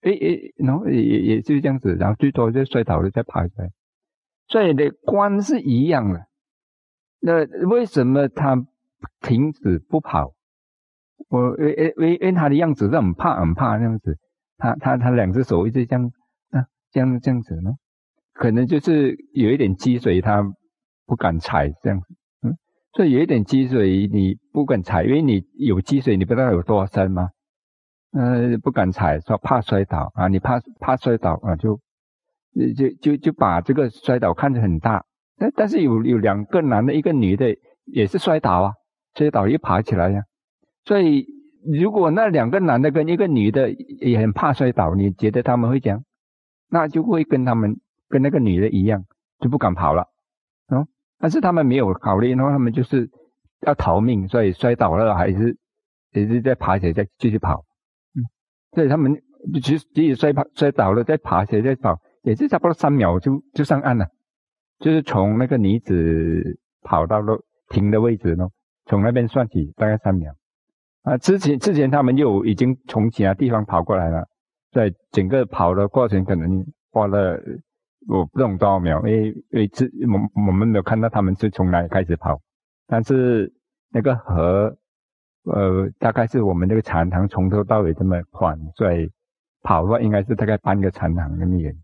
[0.01, 3.69] 诶诶，然后也也也是这样子，然后最多就摔倒了再爬起来，
[4.47, 6.25] 所以的关是一样的。
[7.19, 8.55] 那为什么他
[9.21, 10.33] 停止不跑？
[11.29, 14.17] 我因因因因他的样子是很怕很怕那样子，
[14.57, 16.11] 他他他两只手一直这样
[16.49, 17.71] 啊这样这样子呢，
[18.33, 20.43] 可能就是有一点积水，他
[21.05, 22.01] 不敢踩这样，
[22.41, 22.57] 嗯，
[22.93, 27.29] 所以有一点积水你不敢踩，因为你有积水，你不知道有多深吗？
[28.13, 30.27] 呃，不敢踩，说怕摔倒啊！
[30.27, 31.79] 你怕怕摔倒啊，就
[32.75, 35.05] 就就就把这个摔倒看得很大。
[35.37, 38.73] 但但是有有两个男的，一个女的，也是摔倒啊，
[39.15, 40.23] 摔倒又爬起来呀。
[40.83, 41.25] 所以
[41.63, 46.03] 如果那两个男的跟一个女的也很怕摔倒，你觉得他们会讲？
[46.69, 49.05] 那就会跟他们跟那个女的一样，
[49.39, 50.03] 就不敢跑了
[50.67, 50.85] 啊。
[51.17, 53.09] 但是他们没有考虑，然后他们就是
[53.61, 55.57] 要逃命，所以摔倒了还是
[56.11, 57.63] 也是在爬起来再继续跑。
[58.73, 59.13] 所以他们
[59.61, 64.05] 其实即使摔摔倒了，再爬起来再跑，也是差不多三秒就就上岸了。
[64.79, 67.37] 就是从那个女子跑到了
[67.69, 68.47] 停的位置呢，
[68.85, 70.33] 从那边算起大概三秒。
[71.03, 74.25] 啊，之前之前他们又已经从其他地方跑过来了，
[74.71, 77.37] 在整个跑的过程可能花了
[78.07, 82.39] 我不懂多少秒，因为因为这我我们没有看到他们是从哪里开始跑，
[82.87, 83.51] 但是
[83.91, 84.77] 那个河。
[85.43, 89.11] 呃，大概是我们这个禅堂从头到尾这么宽，所以
[89.61, 91.75] 跑的话应该是大概半个禅堂那么远。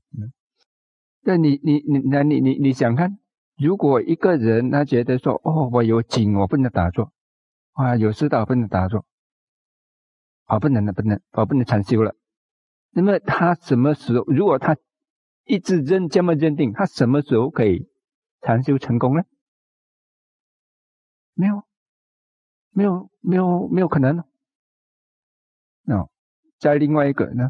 [1.21, 3.17] 那你你你那你你你想看，
[3.57, 7.11] 如果一个人他觉得说，哦，我有紧，我不能打坐，
[7.73, 9.05] 啊，有事道不能打坐，
[10.45, 12.15] 啊，不能了，不能，我不能禅修了。
[12.91, 14.77] 那么他什么时候，如果他
[15.45, 17.89] 一直认这么认定，他什么时候可以
[18.41, 19.23] 禅修成功呢？
[21.33, 21.66] 没有。
[22.77, 24.19] 没有没有没有可能，
[25.87, 26.09] 哦，
[26.59, 27.49] 再另外一个呢？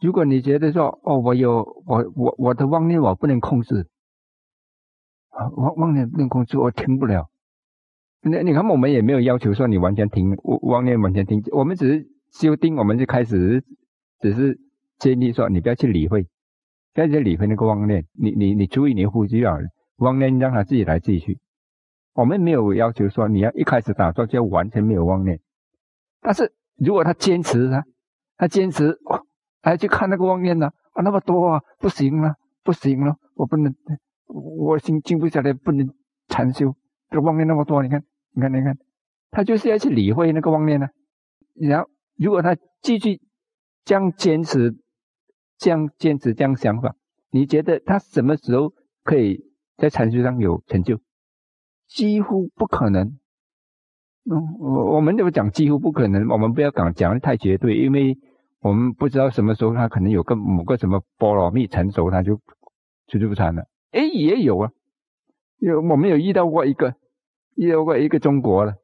[0.00, 3.86] 如果你觉得说，哦，我有我我我的妄念我不能控制，
[5.28, 7.28] 啊，妄妄念不能控制，我停不了。
[8.22, 13.62] 那你看，我们也没有要求说你完全停妄念，完全停，我们只是修定，我们就开始
[14.20, 14.58] 只是
[14.98, 16.26] 建议说，你不要去理会，
[16.94, 19.58] 不要去理会那个妄念，你你你注意你呼吸啊，
[19.96, 21.38] 妄念让它自己来自己去。
[22.14, 25.40] 我们没有要求说你要一开始打坐就完全没有妄念，
[26.20, 27.84] 但是如果他坚持啊，
[28.36, 29.22] 他坚持哇，
[29.62, 33.74] 还去看那个妄念呢啊那么多啊，不行了，不行了，我不能，
[34.26, 35.88] 我心静不下来，不能
[36.28, 36.74] 禅修，
[37.08, 38.02] 这妄念那么多，你看，
[38.34, 38.76] 你看，你看，
[39.30, 40.88] 他就是要去理会那个妄念呢。
[41.54, 43.20] 然后如果他继续
[43.84, 44.76] 这样坚持，
[45.56, 46.94] 这样坚持这样想法，
[47.30, 49.40] 你觉得他什么时候可以
[49.78, 51.00] 在禅修上有成就？
[51.88, 53.18] 几乎不可能。
[54.24, 58.16] 嗯，我我们怎么讲几乎不可能，我们不要讲讲的太绝对，因为
[58.60, 62.40] 我们不知道什么时候他可能有个某个什么菠萝蜜成熟，他就
[63.08, 63.64] 就就不产了。
[63.90, 64.70] 哎，也有啊，
[65.58, 66.94] 有我们有遇到过一个，
[67.56, 68.74] 遇到过一个中国了，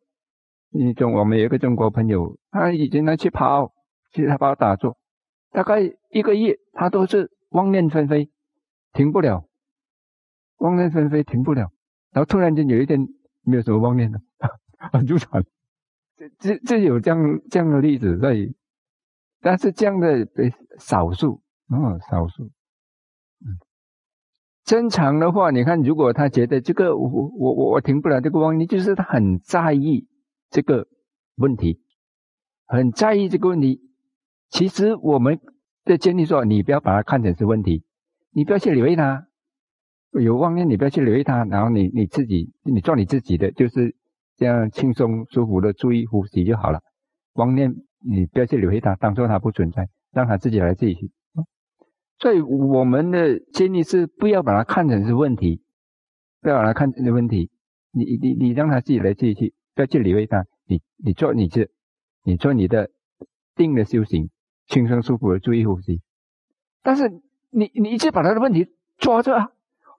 [0.71, 3.73] 一种我们有一个中国朋友，他以前他去跑，
[4.13, 4.99] 去他跑打坐，
[5.53, 5.81] 大概
[6.11, 8.29] 一个月，他都是妄念纷飞，
[8.93, 9.45] 停不了，
[10.57, 11.71] 妄念纷飞停不了。
[12.13, 13.07] 然后突然间有一天
[13.43, 14.19] 没有什么妄念了，
[14.93, 15.45] 很正常。
[16.17, 18.35] 这这这有这样这样的例子在，
[19.41, 20.27] 但是这样的
[20.79, 22.51] 少数啊少数。
[24.65, 30.09] 正常的话，你看，如果他觉得这个我我我我停不了这个妄念，就是他很在意
[30.51, 30.89] 这个
[31.37, 31.81] 问题，
[32.67, 33.81] 很在意这个问题。
[34.51, 35.41] 其实我们
[35.85, 37.85] 的建议说，你不要把它看成是问题，
[38.33, 39.28] 你不要去理会它。
[40.13, 43.95] 有妄念，你不要去留意它，然后你你自己你做你自己的，就是
[44.37, 46.81] 这样轻松舒服的注意呼吸就好了。
[47.35, 51.11] 妄念你不要去留意它，当做它不存在，让它自己来自己去。
[52.19, 55.63] 所以我们的建议是不要把它看成是问题，
[56.41, 57.51] 不要把它看成是问题。
[57.93, 60.45] 你你你让它自己来自己去，不要去理会它。
[60.67, 61.69] 你你做你这，
[62.25, 62.91] 你做你的
[63.55, 64.31] 定的修行，
[64.67, 66.01] 轻松舒服的注意呼吸。
[66.83, 67.09] 但是
[67.51, 68.67] 你你一直把他的问题
[68.99, 69.51] 抓着，啊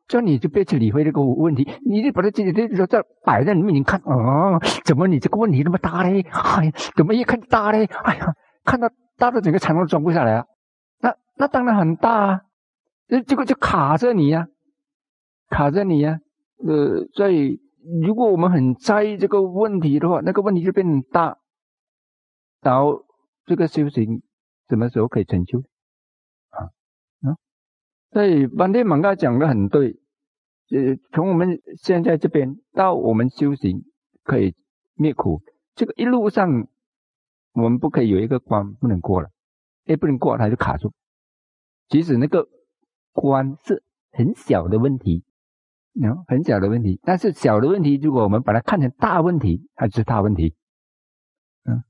[0.10, 1.66] 叫你就别去理会这个问题。
[1.86, 6.22] 你就把它自己就在摆在你面前看，哦，怎么你这个问题那么大嘞？
[6.32, 7.86] 哎，怎么一看大嘞？
[7.86, 8.34] 哎呀，
[8.66, 10.46] 看到大的整个场都装不下来啊！
[11.00, 12.42] 那那当然很大啊，
[13.08, 14.48] 这这个就卡着你呀，
[15.50, 16.20] 卡着你呀。
[16.68, 17.62] 呃，所以
[18.02, 21.38] 如果我们很在意这个问题的话，那个问题就变大，
[22.62, 23.06] 然后
[23.46, 24.22] 这个修行
[24.68, 25.60] 什么时候可以成就？
[26.50, 26.74] 啊
[28.12, 29.99] 所以班天芒嘎讲的很对，
[30.72, 33.84] 呃，从我们现在这边到我们修行
[34.24, 34.56] 可以
[34.96, 35.42] 灭苦，
[35.76, 36.68] 这个一路上
[37.54, 39.30] 我们不可以有一个关不能过了，
[39.86, 40.94] 哎，不能过它就卡住。
[41.88, 42.48] 即使那个
[43.12, 45.24] 关是很小的问题，
[46.02, 50.56] 嗯，很小的问题，但是小的问题，如果我们把它看成大问题，它就是大问题。
[51.64, 51.84] 嗯，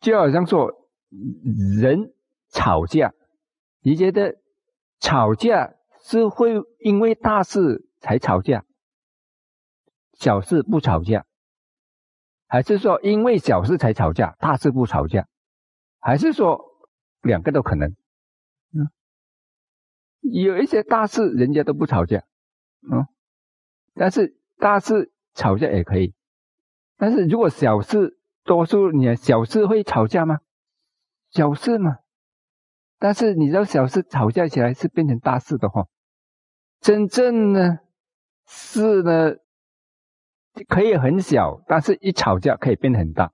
[0.00, 0.72] 就好像说
[1.80, 2.12] 人
[2.50, 3.12] 吵架，
[3.82, 4.36] 你觉得？
[4.98, 8.64] 吵架是会因为大事才吵架，
[10.12, 11.26] 小事不吵架，
[12.46, 15.26] 还是说因为小事才吵架，大事不吵架，
[15.98, 16.64] 还是说
[17.22, 17.90] 两个都可能？
[18.72, 18.90] 嗯，
[20.20, 22.24] 有一些大事人家都不吵架，
[22.90, 23.06] 嗯，
[23.94, 26.14] 但是大事吵架也可以，
[26.96, 30.40] 但是如果小事，多数你小事会吵架吗？
[31.30, 31.98] 小事嘛。
[32.98, 35.86] 但是你知道小事吵架起来是变成大事的话，
[36.80, 37.80] 真正呢
[38.46, 39.34] 事呢
[40.68, 43.32] 可以很小，但是一吵架可以变很大。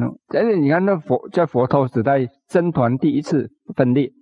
[0.00, 4.12] 嗯，而且你看那佛在佛陀时代僧团第一次分裂，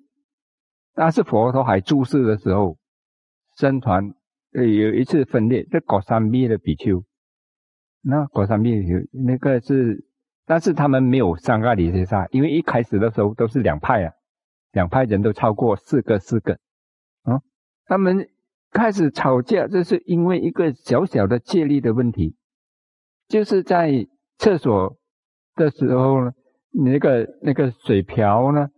[0.94, 2.78] 那是佛陀还住世的时候，
[3.56, 4.14] 僧团
[4.52, 7.04] 呃有一次分裂，这果山密的比丘，
[8.02, 10.04] 那果山密有那个是，
[10.44, 14.12] 但是他们没有三个理学萨，因为一开始的时候都是两派啊。
[14.72, 16.52] 两派人都超过四个，四个，
[17.22, 17.40] 啊，
[17.86, 18.28] 他们
[18.76, 22.36] 开始吵架，这是因为一个小小的借力的问题，
[23.26, 24.98] 就是在厕所
[25.54, 26.32] 的时候呢，
[26.72, 28.68] 你那个那个水瓢呢，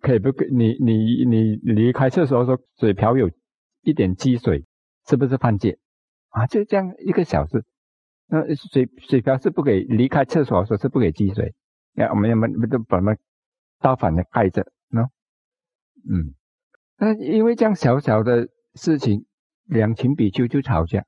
[0.00, 3.30] 可以不可你你你离开厕所的时候，水瓢有
[3.82, 4.64] 一点积水，
[5.06, 5.78] 是不是犯戒
[6.30, 6.46] 啊？
[6.46, 7.66] 就这样一个小事，
[8.28, 11.54] 那水水瓢是不给离开厕所的时候是不给积水，
[11.92, 13.18] 那我们要么都把它们
[13.80, 14.62] 倒反的盖着。
[14.90, 15.08] 喏，
[16.08, 16.34] 嗯，
[16.96, 19.26] 那因为这样小小的事情，
[19.64, 21.04] 两群比丘就吵架，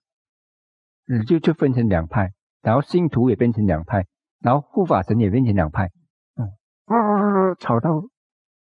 [1.07, 4.07] 嗯，就就分成两派，然后信徒也变成两派，
[4.41, 5.91] 然后护法神也变成两派，
[6.37, 6.49] 嗯，
[6.87, 8.03] 啊，吵到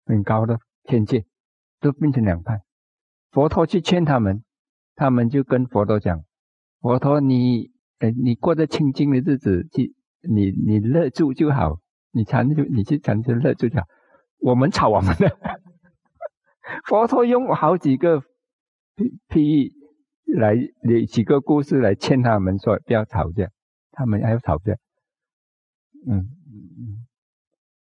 [0.04, 1.24] 很高的天界，
[1.80, 2.60] 都变成两派。
[3.30, 4.44] 佛陀去劝他们，
[4.94, 6.22] 他们就跟佛陀讲
[6.80, 11.78] ：“佛陀，你，呃，你过着清净的日子，去，你你乐住就好，
[12.10, 13.86] 你禅就你去禅就乐住就好。”
[14.40, 15.38] 我们吵我们的，
[16.84, 18.22] 佛陀用好几个
[18.96, 19.72] 譬譬喻
[20.34, 20.56] 来，
[21.06, 23.50] 几个故事来劝他们说不要吵架，
[23.90, 24.74] 他们还要吵架，
[26.06, 27.06] 嗯嗯，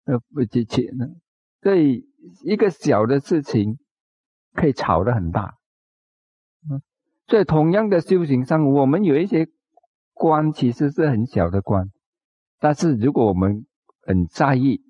[0.05, 1.07] 呃不接切呢，
[1.62, 2.07] 所以
[2.44, 3.79] 一个小的事情
[4.55, 5.57] 可以吵得很大，
[6.71, 6.83] 嗯，
[7.27, 9.49] 所以同样的修行上，我们有一些
[10.12, 11.90] 关其实是很小的关，
[12.59, 13.66] 但是如果我们
[14.03, 14.83] 很在意。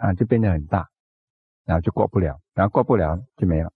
[0.00, 0.88] 啊，就变得很大，
[1.64, 3.72] 然后就过不了，然后过不了就没了，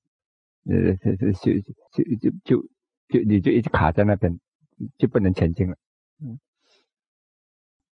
[0.64, 1.53] 呃，就就就
[1.92, 2.62] 就就
[3.09, 4.38] 就你就一直卡在那边，
[4.96, 5.77] 就不能前进了。
[6.20, 6.38] 嗯，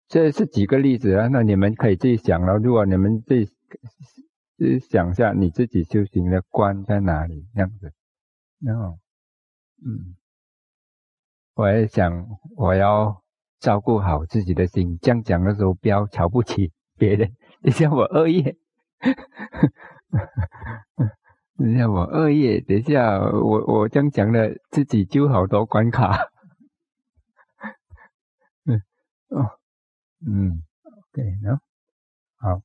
[0.07, 2.57] 这是几个例子啊，那你们可以自己想了。
[2.57, 7.47] 如果你们自己想一下，你自己修行的关在哪里？
[7.53, 7.91] 这样子，
[8.59, 8.99] 然后，
[9.85, 10.15] 嗯，
[11.55, 13.23] 我也想我要
[13.59, 14.97] 照顾好自己的心。
[15.01, 17.35] 这样讲的时候，不要瞧不起别人。
[17.61, 18.55] 你像我二业，
[21.59, 26.31] 等下我二业，等一下我我这样讲了，自己就好多关卡。
[28.63, 28.81] 嗯
[29.27, 29.59] 哦
[30.25, 31.59] 嗯，OK，喏，
[32.37, 32.61] 好，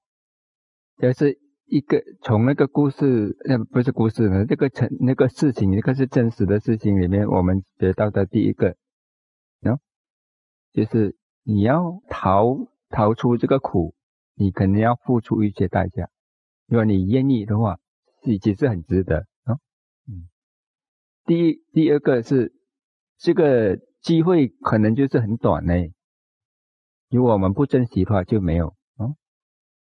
[0.98, 8.76] 这是一个从那个故事，呃，不是故事呢，这个成那个事情，那个是真实的事情里面，我们学到的第一个，
[9.60, 9.78] 喏，
[10.72, 13.96] 就是你要逃逃出这个苦。
[14.36, 16.08] 你肯定要付出一些代价，
[16.66, 17.78] 如果你愿意的话，
[18.24, 19.60] 自己是很值得啊。
[20.08, 20.28] 嗯，
[21.26, 22.54] 第一第二个是
[23.18, 25.74] 这个机会可能就是很短呢。
[27.10, 29.12] 如果我们不珍惜的话，就没有啊，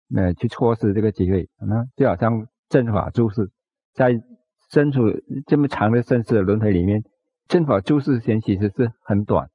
[0.09, 1.49] 那去错失这个机会。
[1.61, 3.51] 那就好像正法注释，
[3.93, 4.19] 在
[4.71, 5.03] 身处
[5.47, 7.05] 这么长的生死轮回里面，
[7.47, 9.51] 正法注释间其实是很短。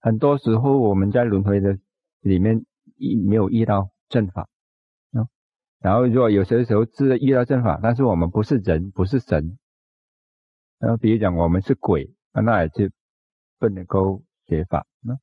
[0.00, 1.78] 很多时候我们在轮回的
[2.20, 2.64] 里面
[2.98, 4.48] 遇没有遇到正法，
[5.80, 9.58] 然后如果有些时候是遇到正法，但是我们不是人，不是神，
[10.78, 12.90] 然后比如讲我们是鬼，那也就
[13.58, 15.18] 不能够学法啊。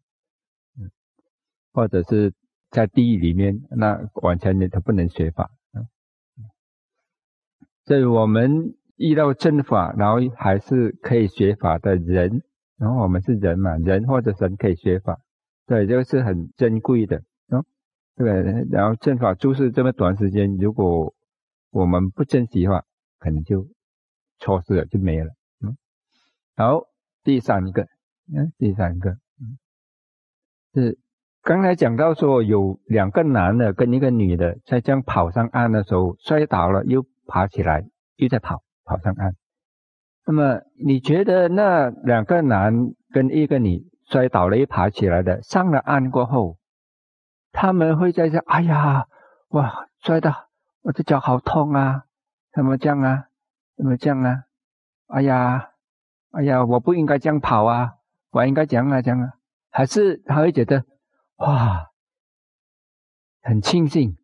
[1.73, 2.33] 或者是
[2.69, 5.83] 在地狱里面，那完全你都不能学法啊。
[7.83, 12.43] 所以我们遇到正法，然后还是可以学法的人，
[12.77, 15.19] 然后我们是人嘛，人或者神可以学法，
[15.67, 17.21] 对，这个是很珍贵的。
[18.15, 21.13] 对，然后正法就是这么短时间，如果
[21.71, 22.83] 我们不珍惜的话，
[23.19, 23.67] 可能就
[24.39, 25.31] 错失了，就没了。
[25.61, 25.77] 嗯，
[26.55, 26.83] 好，
[27.23, 27.87] 第三个，
[28.33, 29.57] 嗯，第三个，嗯，
[30.73, 30.97] 是。
[31.41, 39.35] 刚才讲到说有两个男的跟一个女的在这样跑上岸的时候摔倒了，又爬起来，又在跑跑上岸。
[40.25, 42.73] 那么你觉得那两个男
[43.13, 46.57] 跟一个女摔倒了又爬起来的上了岸过后，
[47.55, 49.07] 他们会在这哎呀，
[49.49, 50.49] 哇，摔的
[50.81, 52.03] 我的脚好痛啊，
[52.51, 53.29] 怎么这样啊，
[53.77, 54.43] 怎么这样啊？
[55.07, 55.71] 哎呀，
[56.31, 57.93] 哎呀，我不应该这样跑啊，
[58.31, 59.33] 我应该这样啊这样啊，
[59.71, 60.83] 还是他会觉得？
[61.37, 61.91] 哇，
[63.41, 64.17] 很庆幸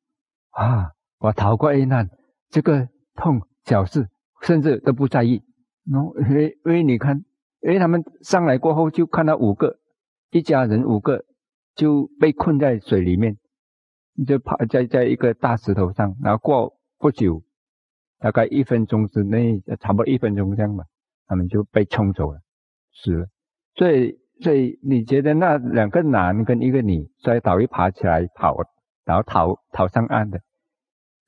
[0.50, 0.92] 啊！
[1.20, 2.10] 我逃过一难，
[2.50, 4.10] 这个痛小事，
[4.42, 5.42] 甚至都不在意。
[5.86, 7.24] 喏，因为因为你看，
[7.62, 9.80] 因为他们上来过后，就看到五个
[10.32, 11.24] 一家人，五个
[11.82, 13.36] 就被困在水里面，
[14.28, 17.42] 就爬在在一个大石头上，然后过不久，
[18.20, 20.86] 大概一分钟之内，差不多一分钟这样吧，
[21.26, 22.40] 他们就被冲走了，
[22.94, 23.28] 死了。
[23.74, 24.20] 所以。
[24.44, 28.58] 所以你觉得那两个男跟一个女摔倒又爬起来跑，
[29.06, 30.42] 然后逃逃上岸的，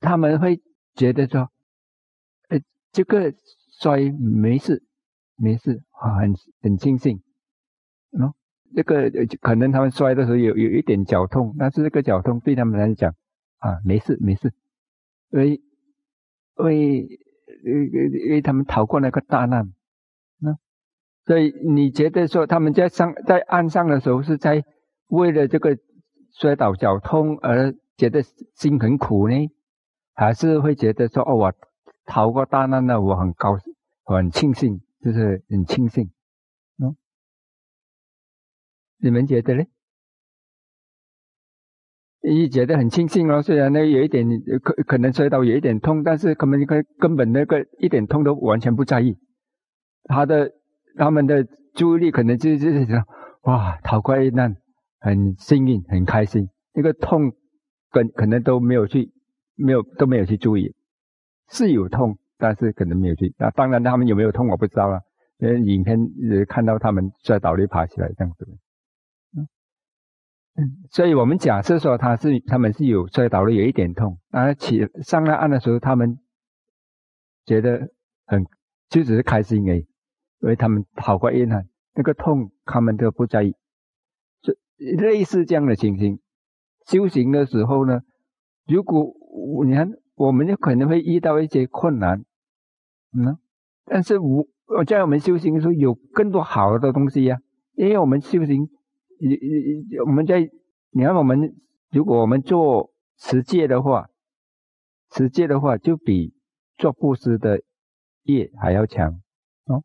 [0.00, 0.60] 他们会
[0.96, 1.48] 觉得说，
[2.48, 2.58] 呃，
[2.90, 3.32] 这个
[3.78, 4.82] 摔没事，
[5.36, 7.22] 没事，很很庆幸，
[8.10, 8.32] 喏，
[8.74, 9.10] 这个
[9.40, 13.14] 可能他们摔的时候有有一点脚痛，但是这个脚痛对他们来讲
[13.58, 14.52] 啊，没事没事，
[15.30, 15.62] 因为
[16.56, 17.08] 因为
[18.30, 19.72] 为他们逃过那个大难。
[20.38, 20.56] 那
[21.24, 24.64] 所以你觉得说他们在上在岸上的时候是在
[25.08, 25.78] 为了这个
[26.32, 28.22] 摔倒脚痛而觉得
[28.56, 29.48] 心很苦呢，
[30.14, 31.54] 还是会觉得说哦我
[32.04, 33.72] 逃过大难了，我很高兴，
[34.04, 36.10] 我很庆幸，就是很庆幸，
[39.04, 39.64] 你们觉得呢？
[42.22, 44.26] 你觉得很庆幸哦，虽然呢有一点
[44.62, 49.16] 可可能摔倒有一点痛，但是根本根根本那个一点痛都完全不在意，
[50.04, 50.50] 他的。
[50.96, 53.02] 他们的注意力可能就是就是，
[53.42, 54.54] 哇，逃过一难，
[55.00, 56.48] 很幸运，很开心。
[56.72, 57.32] 那个痛，
[57.90, 59.10] 跟可能都没有去，
[59.56, 60.72] 没有都没有去注意，
[61.50, 63.34] 是有痛，但是可能没有去。
[63.38, 65.00] 那当然，他们有没有痛我不知道了。
[65.38, 65.98] 因为影片
[66.30, 68.46] 也看到他们在倒立爬起来这样子，
[70.56, 76.18] 嗯，所以我们假设说他是他们是有摔倒了有一点痛，而起上了岸的时候，他们
[77.44, 77.90] 觉得
[78.26, 78.44] 很
[78.88, 79.86] 就只是开心而已。
[80.40, 83.54] 因为他们跑过一难，那个痛他们都不在意，
[84.42, 86.20] 就类似这样的情形。
[86.86, 88.02] 修行的时候呢，
[88.66, 89.14] 如果
[89.64, 92.24] 你看，我们就可能会遇到一些困难，
[93.16, 93.38] 嗯，
[93.86, 97.38] 但是我我在我们修行的时候有更多好的东西呀，
[97.74, 98.68] 因为我们修行，
[99.20, 100.50] 你我们在
[100.90, 101.54] 你看我们，
[101.90, 104.08] 如果我们做持戒的话，
[105.10, 106.34] 持戒的话就比
[106.76, 107.62] 做布施的
[108.22, 109.20] 业还要强
[109.66, 109.84] 哦。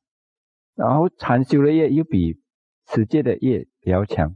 [0.76, 2.40] 然后禅修的业又比
[2.88, 4.36] 持戒的业比较强，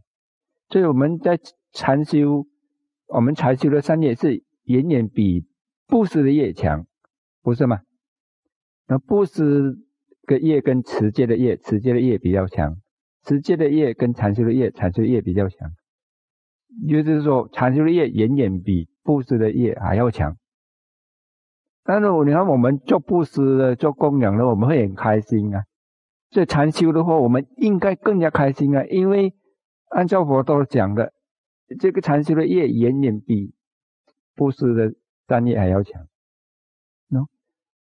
[0.70, 1.40] 所以我们在
[1.72, 2.46] 禅修，
[3.08, 5.48] 我们禅修的善业是远远比
[5.88, 6.86] 布施的业强，
[7.42, 7.82] 不是吗？
[8.88, 9.78] 那布施
[10.24, 12.78] 的业跟持戒的业，持戒的业比较强，
[13.24, 15.72] 持戒的业跟禅修的业，禅修的业比较强，
[16.86, 20.38] 也就是说禅修的业远远比布施的业还要强。
[21.84, 25.66] 但是你看我们做布施的、做供养的，我们会很开心啊。
[26.30, 28.84] 这禅修的话，我们应该更加开心啊！
[28.86, 29.34] 因为
[29.90, 31.14] 按照佛陀讲的，
[31.80, 33.54] 这个禅修的业远远比
[34.34, 34.94] 布施的
[35.28, 36.08] 善业还要强。
[37.10, 37.28] 喏，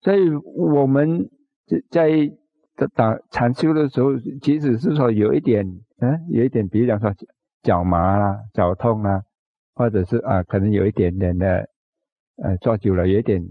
[0.01, 1.29] 所以我们
[1.67, 2.37] 在在
[2.79, 5.67] 这打禅修的时候，即使是说有一点，
[5.99, 7.13] 嗯，有一点，比如讲说
[7.63, 9.23] 脚麻啦、脚痛啊，
[9.75, 11.69] 或者是啊，可能有一点点的，
[12.43, 13.43] 呃，坐久了有点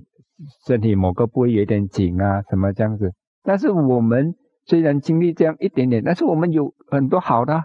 [0.65, 3.13] 身体某个部位有点紧啊，什么这样子，
[3.43, 4.33] 但是我们。
[4.69, 7.63] 虽然经历这样一点点，但是我们有很多好的。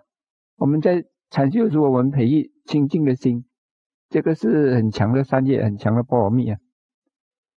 [0.57, 3.45] 我们在禅修的时候，我们培育清净的心，
[4.09, 6.59] 这个是很强的善业，很强的波罗蜜啊。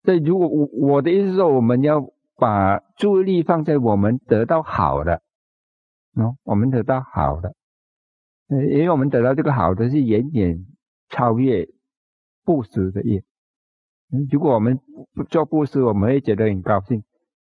[0.03, 2.01] 所以，如果我我的意思是说，我们要
[2.37, 5.22] 把注意力放在我们得到好的，
[6.14, 7.55] 喏，我们得到好的，
[8.49, 10.66] 呃，因为我们得到这个好的是远远
[11.09, 11.68] 超越
[12.45, 13.22] 布施的业。
[14.30, 14.78] 如果我们
[15.12, 17.01] 不做布施，我们会觉得很高兴；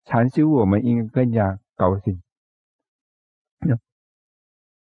[0.05, 2.21] 禅修，我们应该更加高兴。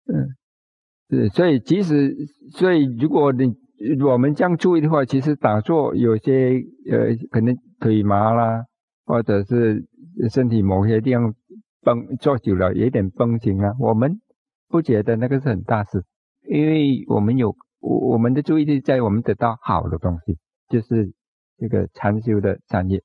[0.07, 2.15] 嗯，所以即使，
[2.53, 3.55] 所以如果你
[4.03, 8.67] 我们这样注意的话，其实打坐有些呃，可能腿麻啦，
[9.05, 9.87] 或者是
[10.31, 11.35] 身体某些地方
[11.83, 14.21] 绷，坐久了有点绷紧啊，我们
[14.69, 16.05] 不觉得那个是很大事，
[16.49, 20.39] 因为我们有我我们的注意力在我们得到好的东西，
[20.69, 21.13] 就是
[21.59, 23.03] 这个禅修的产业。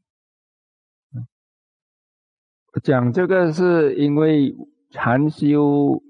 [2.84, 4.56] 讲这个是因为
[4.92, 6.02] 禅修，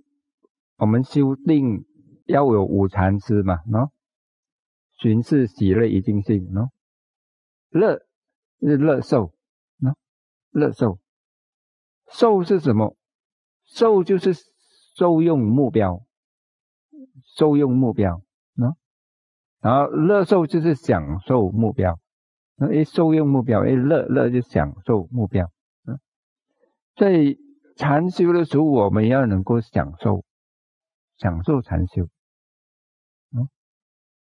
[0.78, 1.86] 我们修定
[2.26, 3.90] 要有五禅师嘛，喏。
[5.02, 6.68] 寻是喜乐一定性，喏，
[7.70, 8.02] 乐
[8.60, 9.32] 是乐受，
[10.52, 11.00] 乐受，
[12.12, 12.96] 受是什么？
[13.66, 14.34] 受就是
[14.96, 16.04] 受用目标，
[17.38, 18.22] 受用目标，
[18.56, 18.76] 喏，
[19.62, 22.00] 然后乐受就是享受目标，
[22.56, 25.52] 那一受用目标，一乐乐就享受目标，
[25.86, 26.00] 嗯，
[26.96, 27.38] 在
[27.76, 30.24] 禅修的时候，我们要能够享受，
[31.18, 32.08] 享受禅修。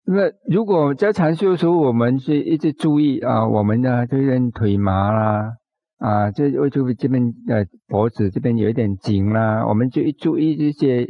[0.03, 5.57] 那，如果在禅修的时候，我们是一直注意啊，我们的这边腿麻啦，
[6.01, 11.07] 啊，这就这边呃脖子这边有一点紧啦，我们就一注意这些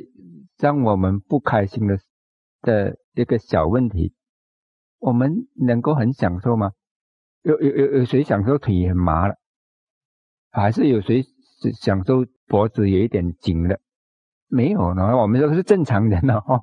[0.59, 1.99] 让我们不开心的
[2.61, 4.12] 的一个小问题，
[4.99, 6.72] 我们能够很享受吗？
[7.43, 9.36] 有有有有谁享受腿很麻了？
[10.51, 11.22] 还是有谁
[11.80, 13.78] 享受脖子有一点紧的？
[14.49, 16.62] 没有呢，我们都是正常人了哈。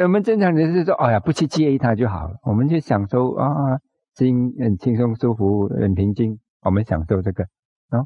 [0.00, 2.36] 我们正常人是说，哎呀，不去介意它就好了。
[2.44, 3.80] 我们去享受啊，
[4.14, 6.38] 心很轻松、舒服、很平静。
[6.62, 7.44] 我们享受这个
[7.88, 8.00] 啊，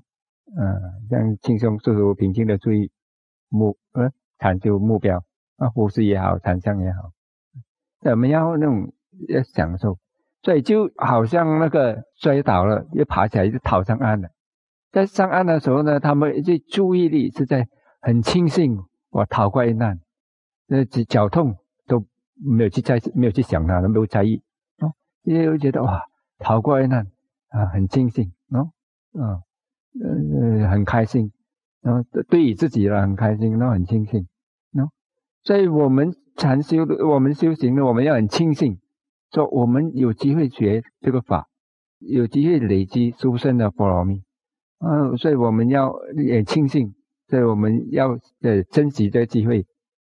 [0.57, 2.90] 嗯，这样轻松、舒服、平静的注意
[3.48, 5.24] 目呃探究目标
[5.57, 7.12] 啊，呼吸也好，禅相也好，
[8.11, 8.92] 我们要那种
[9.28, 9.98] 要享受。
[10.42, 14.28] 所以就好像那个摔倒了，又爬起来，就逃上岸了。
[14.92, 17.66] 在上岸的时候呢，他们这注意力是在
[18.02, 18.76] 很庆幸
[19.09, 19.98] 我逃过一难。
[20.66, 22.05] 那脚脚痛都
[22.36, 24.42] 没有去在没有去想它，都没有在意
[24.80, 24.92] 哦，
[25.22, 26.02] 因为觉得哇，
[26.38, 27.07] 逃过一难
[27.48, 28.30] 啊，很庆幸，
[29.21, 29.43] 啊，
[30.01, 31.33] 呃，很开心，
[31.81, 34.27] 然后对于自己了很开心，那很庆幸
[34.73, 34.89] 喏。
[35.43, 38.79] 所以我们禅修的，我们修行的，我们要很庆幸，
[39.31, 41.49] 说我们有机会学这个法，
[41.99, 44.23] 有机会累积殊胜的波罗蜜，
[44.79, 46.95] 嗯，所以我们要也庆幸，
[47.29, 49.67] 所以我们要呃珍惜这个机会。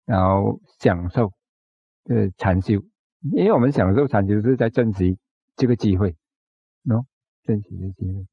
[0.07, 1.31] 然后享受
[2.09, 2.83] 呃禅修，
[3.33, 5.17] 因为我们享受禅修是在珍惜
[5.55, 6.17] 这个机会，
[6.85, 7.05] 喏，
[7.45, 8.27] 珍惜的机会。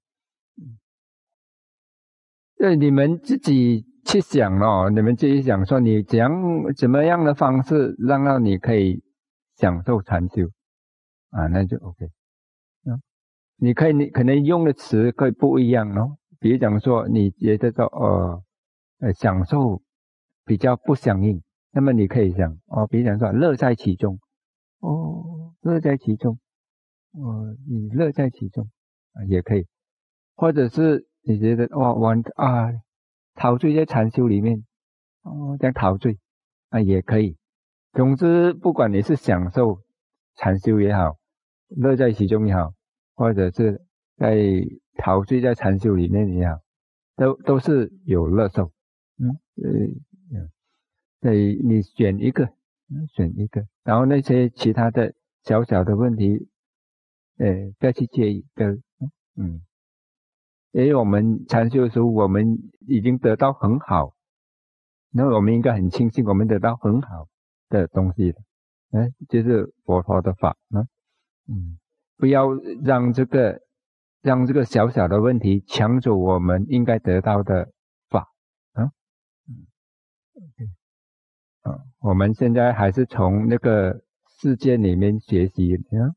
[2.60, 6.32] 呃，你们自己去想哦，你们自己想说，你怎样
[6.76, 9.04] 怎么样的方式让到你可以
[9.56, 10.48] 享受禅修
[11.30, 11.48] 啊？
[11.48, 12.06] 那就 OK。
[12.86, 13.02] 嗯，
[13.58, 18.44] 你可以你可能用的词可以不一样哦，比如讲说，你觉得说呃
[19.00, 19.82] 呃享受
[20.46, 21.42] 比较不相应。
[21.72, 24.20] 那么你可以想哦，比如讲说乐在其中，
[24.80, 26.40] 哦，乐在其中，
[27.12, 28.68] 哦，你乐在其中
[29.14, 29.68] 啊，也可以，
[30.36, 32.72] 或者是你觉得哇，我啊，
[33.36, 34.64] 陶醉在禅修里面，
[35.24, 36.18] 哦，这样陶醉
[36.70, 37.36] 啊，也可以。
[37.92, 39.82] 总之，不管你是享受
[40.36, 41.18] 禅修也好，
[41.68, 42.74] 乐在其中也好，
[43.14, 43.82] 或者是
[44.16, 44.38] 在
[44.96, 46.62] 陶醉在禅修里面也好，
[47.18, 48.72] 都都是有乐受，
[49.20, 50.50] 嗯，呃。
[51.20, 52.54] 对，你选一个，
[53.12, 56.48] 选一个，然后那些其他的小小的问题，
[57.38, 58.70] 呃，不要去介意，不要，
[59.36, 59.62] 嗯，
[60.72, 62.58] 因为我们禅修的时候，我们
[62.88, 64.14] 已经得到很好，
[65.12, 67.28] 那我们应该很庆幸我们得到很好
[67.70, 68.42] 的东西了，
[68.92, 70.88] 哎，就是佛陀的法，嗯，
[71.48, 71.80] 嗯，
[72.18, 72.54] 不要
[72.84, 73.62] 让这个
[74.22, 77.72] 让这个小小的问题抢走我们应该得到的
[78.10, 78.28] 法，
[78.74, 78.92] 啊，
[79.48, 79.68] 嗯。
[82.00, 84.02] 我们现在还是从那个
[84.40, 86.16] 事件里面学习，啊，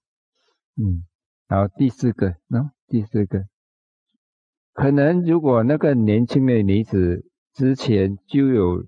[0.77, 1.05] 嗯，
[1.49, 3.45] 然后第四个，喏，第四个，
[4.81, 7.23] 可能如果那个年轻的女子
[7.53, 8.87] 之前就有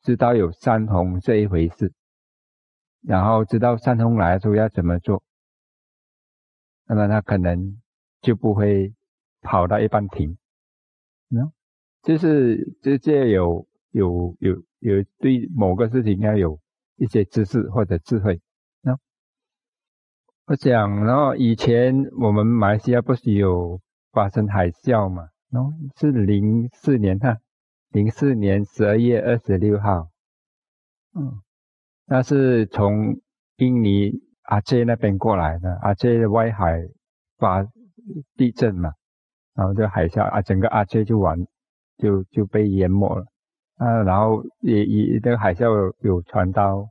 [0.00, 1.92] 知道有山洪这一回事，
[3.02, 5.22] 然后知道山洪来的时候要怎么做，
[6.86, 7.78] 那么她可能
[8.22, 8.94] 就不会
[9.42, 10.38] 跑到一半停，
[11.28, 11.52] 喏，
[12.02, 16.58] 就是直接有有有有对某个事情要有
[16.96, 18.40] 一些知识或者智慧。
[18.80, 18.96] 那
[20.46, 23.78] 我想，然后以前我们马来西亚不是有
[24.10, 25.28] 发生海啸嘛？
[25.96, 27.38] 是零四年哈，
[27.90, 30.08] 零四年十二月二十六号，
[31.14, 31.40] 嗯，
[32.06, 33.20] 那是从
[33.56, 36.80] 印尼阿杰那边过来的，阿杰的外海
[37.38, 37.66] 发
[38.36, 38.92] 地震嘛，
[39.54, 41.46] 然后就海啸啊，整个阿杰就完。
[41.96, 43.24] 就就被淹没了
[43.76, 46.88] 啊，然后也也那个海啸有有传到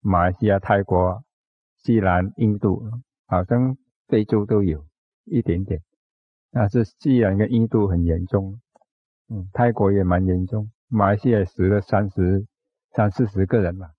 [0.00, 1.20] 马来西亚、泰国、
[1.78, 2.80] 西兰、印度，
[3.26, 3.76] 好像
[4.06, 4.86] 非洲都有
[5.24, 5.82] 一点点。
[6.58, 8.58] 那是既然跟印度很严重，
[9.28, 12.46] 嗯，泰国也蛮严重，马来西亚死了三十
[12.92, 13.90] 三四十个人吧。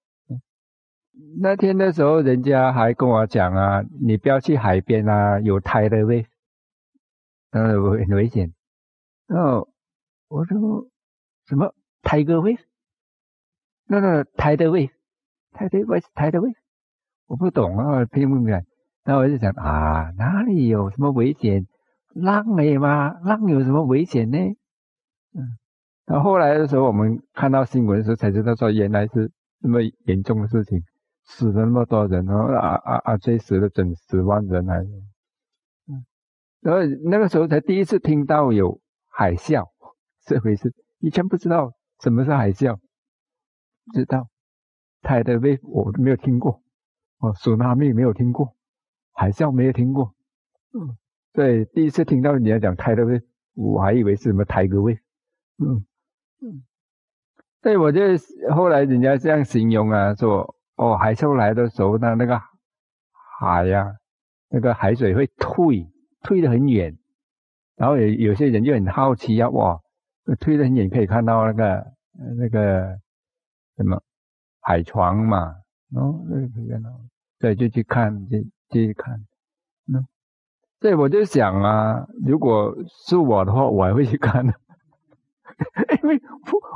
[1.39, 6.25] 那天的时候，人家还跟我讲啊，你不要去海边啊，有胎的危，
[7.51, 8.51] 呃，很危险。
[9.27, 9.67] 哦。
[10.27, 10.89] 我说
[11.45, 12.57] 什么泰戈威？
[13.85, 14.89] 那那泰德威，
[15.51, 16.51] 泰德威是泰德威，
[17.27, 18.65] 我不懂啊，听不明白。
[19.03, 21.67] 然后我就想啊，哪里有什么危险？
[22.22, 23.13] 浪没吗？
[23.22, 24.38] 浪有什么危险呢？
[25.34, 25.57] 嗯，
[26.05, 30.82] 然后后来的时候，我们看到新闻的时候才知道，说原来是那么严重的事情，
[31.26, 34.80] 死了那么多人，然后啊啊啊，最死了整十万人还，
[35.88, 36.05] 嗯，
[36.61, 39.65] 然后那个时候才第一次听到有海啸。
[40.26, 42.76] 这回事，以前不知道什么是海啸，
[43.86, 44.28] 不知道，
[45.01, 46.61] 泰的威我都没有听过，
[47.20, 48.53] 哦，索纳密没有听过，
[49.13, 50.13] 海啸没有听过，
[50.74, 50.97] 嗯，
[51.38, 53.21] 对，第一次听到你要讲泰的威，
[53.53, 54.95] 我还以为是什么泰格味，
[55.59, 55.85] 嗯
[56.41, 56.63] 嗯，
[57.61, 58.01] 所以我就
[58.55, 62.41] 后来人家这样形容啊，说哦，海啸来的时候呢，那个
[63.39, 63.97] 海呀，
[64.49, 65.88] 那个海水会退，
[66.23, 66.97] 退得很远，
[67.75, 69.79] 然后有有些人就很好奇啊，哇。
[70.39, 71.93] 退得很远，可以看到那个
[72.35, 72.99] 那个
[73.75, 74.01] 什么
[74.59, 75.55] 海床嘛，
[75.95, 76.89] 哦，那个看到，
[77.39, 78.38] 对，就去看，就
[78.71, 79.25] 去看，
[79.85, 80.05] 嗯，
[80.80, 82.75] 所以我就想啊，如果
[83.05, 84.53] 是我的话，我还会去看的，
[86.03, 86.21] 因为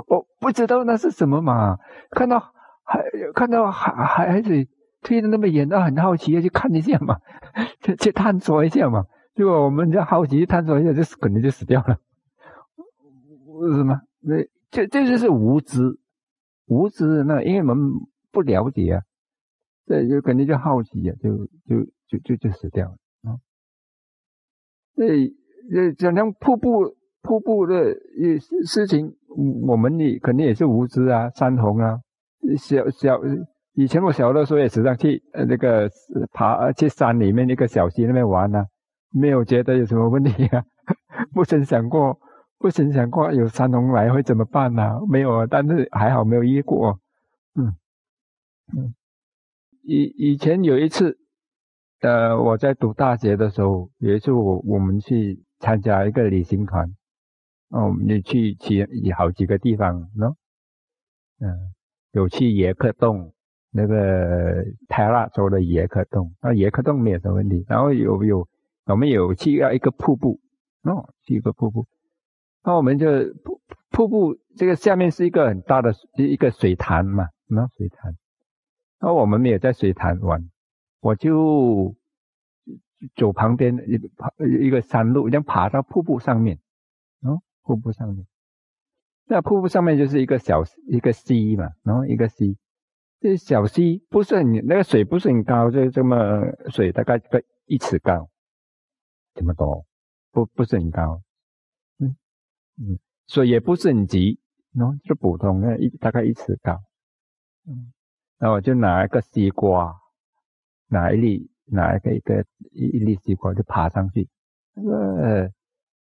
[0.07, 1.77] 我我不知道那是什么嘛，
[2.09, 2.39] 看到
[2.83, 3.03] 孩
[3.35, 4.67] 看到孩孩子
[5.01, 7.19] 推的那么远，那很好奇要去看一下嘛，
[7.81, 11.97] 去去探索一下嘛，如果我们就好奇探索一下，就肯定就死掉了。
[13.45, 14.01] 为什么？
[14.19, 14.35] 那
[14.71, 15.99] 这这就是无知，
[16.65, 17.23] 无知。
[17.23, 17.91] 那因为我们
[18.31, 19.01] 不了解啊，
[19.85, 21.37] 这就肯定就好奇啊，就
[21.67, 22.95] 就就就就死掉了
[24.95, 24.97] 啊。
[24.97, 25.33] 这
[25.69, 27.93] 这讲像瀑布瀑布的
[28.39, 29.13] 事事情，
[29.67, 31.29] 我们也肯定也是无知啊。
[31.31, 31.99] 山洪啊，
[32.57, 33.19] 小小
[33.73, 35.89] 以前我小的时候也时常去呃那个
[36.33, 38.65] 爬去山里面那个小溪那边玩啊，
[39.13, 40.63] 没有觉得有什么问题啊，
[41.33, 42.19] 不曾想过。
[42.57, 44.83] 不曾想过有山洪来会怎么办呢？
[45.09, 46.99] 没有，但是还好没有遇过。
[47.55, 47.73] 嗯
[48.77, 48.93] 嗯，
[49.81, 51.17] 以以前有一次，
[52.01, 56.87] 呃，我在读大学的时候，有一次我我们去参加一个旅行团，
[57.69, 60.33] 哦，我们去去好几个地方喏，
[61.39, 61.73] 嗯，
[62.11, 63.33] 有去耶克洞，
[63.71, 67.63] 那个泰拉州的耶克洞，那耶克洞没有什么问题。
[67.67, 68.47] 然后有有
[68.85, 70.39] 我们有去要一个瀑布，
[70.81, 71.85] 喏，去一个瀑布。
[72.63, 73.05] 那我们就
[73.43, 78.15] 瀑瀑布，这个下面是一个很大的一个水潭嘛，那水潭。
[78.99, 80.49] 那我们没有在水潭玩，
[81.01, 81.93] 我就
[83.15, 86.57] 走旁边一爬一个山路，这样爬到瀑布上面。
[87.21, 88.25] 哦，瀑布上面，
[89.25, 92.57] 那瀑布上面就是一个小一个溪嘛，然后一个溪，
[93.19, 96.15] 这小溪不是很那个水不是很高，就这么
[96.69, 98.29] 水大概个一尺高，
[99.35, 99.85] 这么多，
[100.31, 101.21] 不不是很高。
[101.99, 102.15] 嗯
[102.79, 104.39] 嗯，水也不是很急，
[104.73, 106.81] 喏，就普通的，一大概一尺高。
[107.67, 107.93] 嗯，
[108.39, 110.00] 然后我就拿一个西瓜，
[110.91, 114.27] 拿一粒，拿一个一个一一粒西瓜就爬上去。
[114.73, 115.51] 那个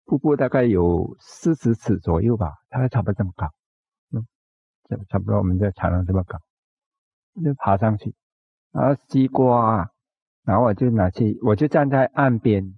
[0.06, 3.48] 瀑布大概有四十尺左右吧，大概差不多这么高。
[4.12, 4.24] 嗯，
[4.88, 6.38] 差差不多我们这长廊这么高，
[7.44, 8.14] 就爬上去。
[8.72, 9.90] 然后西瓜，
[10.44, 12.76] 然后我就拿去，我就站在岸边，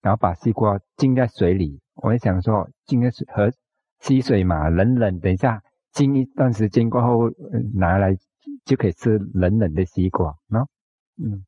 [0.00, 1.80] 然后把西瓜浸在水里。
[1.96, 3.52] 我也想说，浸在水和
[4.00, 5.20] 溪水嘛，冷冷。
[5.20, 5.62] 等一下
[5.92, 7.30] 浸一段时间过后，
[7.74, 8.16] 拿来
[8.64, 10.66] 就可以吃冷冷的西瓜，喏，
[11.18, 11.44] 嗯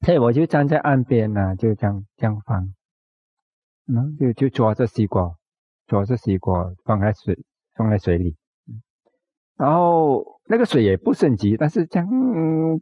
[0.00, 2.72] 所以我就站在岸边呢，就这样这样放，
[3.86, 5.36] 嗯，就就抓着西瓜，
[5.86, 7.38] 抓着西瓜放在水
[7.74, 8.34] 放在水里，
[9.56, 12.08] 然后那个水也不升级，但是这样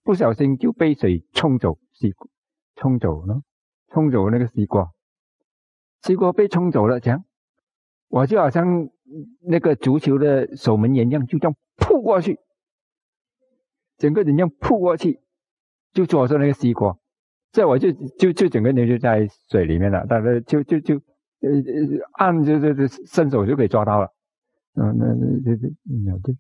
[0.05, 2.29] 不小心就被水冲走西瓜
[2.77, 3.43] 冲走了，
[3.89, 4.93] 冲走那个西瓜。
[6.03, 7.25] 西瓜被冲走了，这样，
[8.07, 8.89] 我就好像
[9.41, 12.39] 那个足球的守门员一样，就这样扑过去，
[13.99, 15.21] 整个人这样扑过去，
[15.93, 16.97] 就抓住那个西瓜，
[17.53, 24.13] 这我就就就整个人就在水里面了，但是就就就呃呃按就就就伸手就可以抓到了，
[24.75, 25.69] 嗯，那那这这
[26.23, 26.37] 对，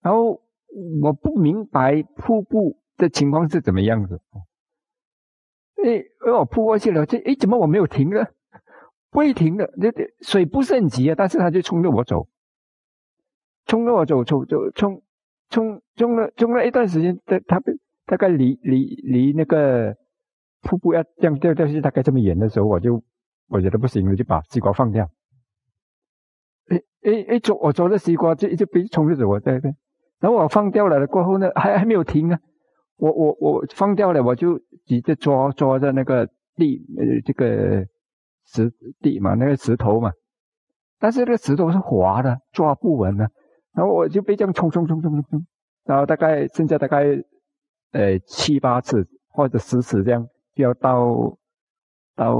[0.00, 0.40] 然后
[1.02, 4.20] 我不明白瀑布的情况是怎么样子，
[5.84, 8.26] 哎，我扑过去了，这哎怎么我没有停呢？
[9.10, 12.28] 不会停的，这这水不是很急啊，但是他就冲着我走，
[13.66, 15.02] 冲着我走，冲就冲
[15.50, 17.60] 冲冲了冲了一段时间，他他
[18.06, 19.94] 大概离离离那个
[20.62, 23.02] 瀑布要这样掉掉下去大概这么远的时候，我就
[23.48, 25.10] 我觉得不行了，就把西瓜放掉。
[26.68, 29.70] 哎哎哎，走我走的西瓜就就被冲着走，我在那，
[30.20, 32.38] 然后我放掉了过后呢，还还没有停啊，
[32.96, 36.26] 我我我放掉了，我就急着抓抓着那个
[36.56, 37.86] 地呃这个。
[38.52, 40.10] 石地嘛，那个石头嘛，
[40.98, 43.30] 但是那个石头是滑的，抓不稳的。
[43.72, 45.46] 然后我就被这样冲冲冲冲冲冲，
[45.84, 47.04] 然后大概剩下大概
[47.92, 51.38] 呃七八次或者十次这样，就要到
[52.16, 52.36] 到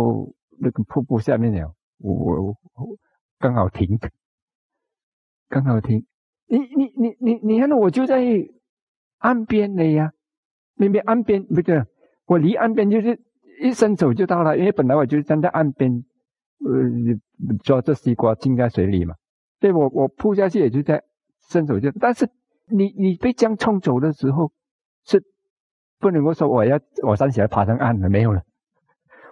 [0.58, 1.74] 那个瀑布下面了。
[1.98, 2.56] 我我
[3.38, 3.98] 刚好停，
[5.48, 6.04] 刚好停。
[6.46, 8.22] 你你你你你看，我就在
[9.18, 10.12] 岸边的呀，
[10.74, 11.82] 明明岸边不对，
[12.26, 13.20] 我离岸边就是。
[13.62, 16.02] 一伸手就到了，因为本来我就站在岸边，
[16.64, 19.14] 呃，抓着西瓜浸在水里嘛。
[19.58, 21.04] 对我，我扑下去也就在
[21.50, 21.90] 伸手就。
[22.00, 22.30] 但是
[22.68, 24.52] 你你被江冲走的时候，
[25.04, 25.22] 是
[25.98, 28.40] 不能够说我要我站起来爬上岸了没有了。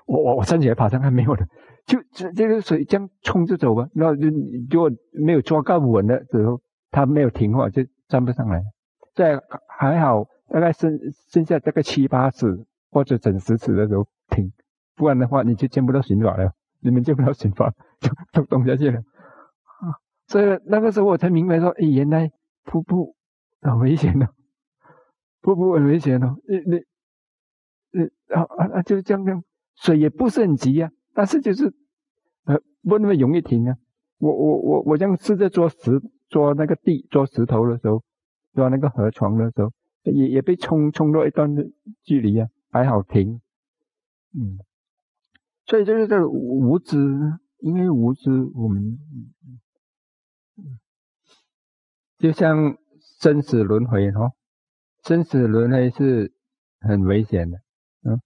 [0.07, 1.47] 我我我站起来爬上岸没有了，
[1.87, 3.89] 就这这个水这样冲着走吧。
[3.95, 4.29] 然后就
[4.69, 6.61] 就没有抓够稳的时候，
[6.91, 8.63] 它没有停的话就站不上来。
[9.15, 10.99] 在还好，大概剩
[11.31, 14.07] 剩下大概七八尺或者整十尺的时候。
[14.31, 14.53] 停，
[14.95, 19.01] 不然的话你就见不到刑法了，你们见不到刑法，就都动下去了！
[20.29, 22.31] 所以那个时候我才明白说，哎，原来
[22.65, 23.17] 瀑布
[23.63, 24.29] 很危险的，
[25.41, 26.29] 瀑布很危险的。
[26.47, 26.85] 你你
[27.91, 28.05] 你
[28.35, 28.83] 啊啊啊！
[28.83, 29.43] 就是这样这样，
[29.75, 31.73] 水也不是很急啊，但是就是
[32.45, 33.77] 呃不那么容易停啊。
[34.19, 35.77] 我我我我这样试着捉石
[36.29, 38.05] 捉那个地捉石头的时候，
[38.53, 39.73] 捉那个河床的时候，
[40.03, 41.65] 也也被冲冲落一段的
[42.03, 43.41] 距离啊，还好停。
[44.35, 44.59] 嗯，
[45.65, 46.99] 所以就是这个无知，
[47.61, 48.99] 因为无知，我们
[52.19, 52.77] 就像
[53.21, 54.33] 生死轮回哈，
[55.05, 56.33] 生死轮回是
[56.81, 57.59] 很危险的，
[58.03, 58.21] 嗯，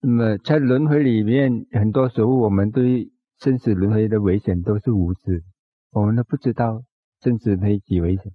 [0.00, 5.42] 那么在轮回里面，很多时候我们对生死轮回的危险都是无知，
[5.90, 6.82] 我们都不知道
[7.20, 8.32] 生死轮回几危险。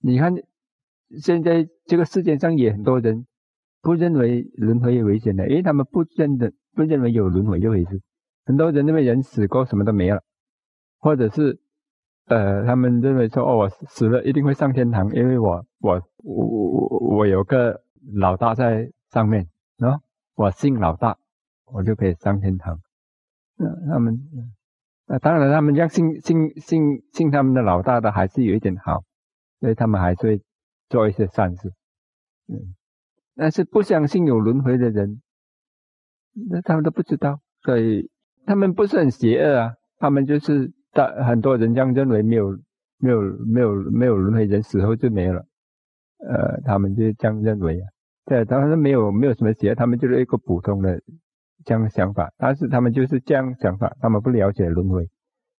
[0.00, 0.34] 你看，
[1.20, 3.26] 现在这个世界上也很多人。
[3.84, 8.00] 不认为轮回有危险的，因为他们不认的不认为有轮回这回事。
[8.44, 10.22] 很多人认为人死过什么都没了，
[11.00, 11.60] 或者是
[12.32, 17.82] 呃，他们认为说哦，我死了一定会上天堂，因为我我我我有个
[18.14, 19.46] 老大在上面，
[19.78, 20.00] 喏，
[20.34, 21.18] 我姓老大，
[21.66, 22.80] 我就可以上天堂。
[23.56, 24.18] 那，他们
[25.06, 29.04] 那当然，他们要信信信信他们的老大的还是有一点好，
[29.60, 30.42] 所以他们还是会
[30.88, 31.68] 做一些善事。
[32.48, 32.74] 嗯。
[33.34, 35.20] 但是不相信有轮回的人，
[36.50, 38.10] 那他们都不知道，所以
[38.46, 39.74] 他们不是很邪恶啊。
[39.98, 42.58] 他们就是大很多人这样认为，没有
[42.98, 45.44] 没有没有没有轮回，人死后就没了。
[46.18, 47.88] 呃，他们就这样认为啊。
[48.24, 51.00] 对，他们没有没有什么邪，他们就是一个普通的
[51.64, 52.32] 这样想法。
[52.38, 55.08] 但是他们就是这样想法，他们不了解轮回，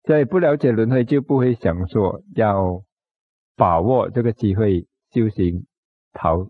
[0.06, 2.84] 所以不了解轮回就不会想说要
[3.56, 5.66] 把握这个机会修行
[6.14, 6.50] 逃。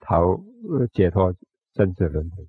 [0.00, 0.42] 逃
[0.92, 1.32] 解脱
[1.76, 2.44] 生死轮回，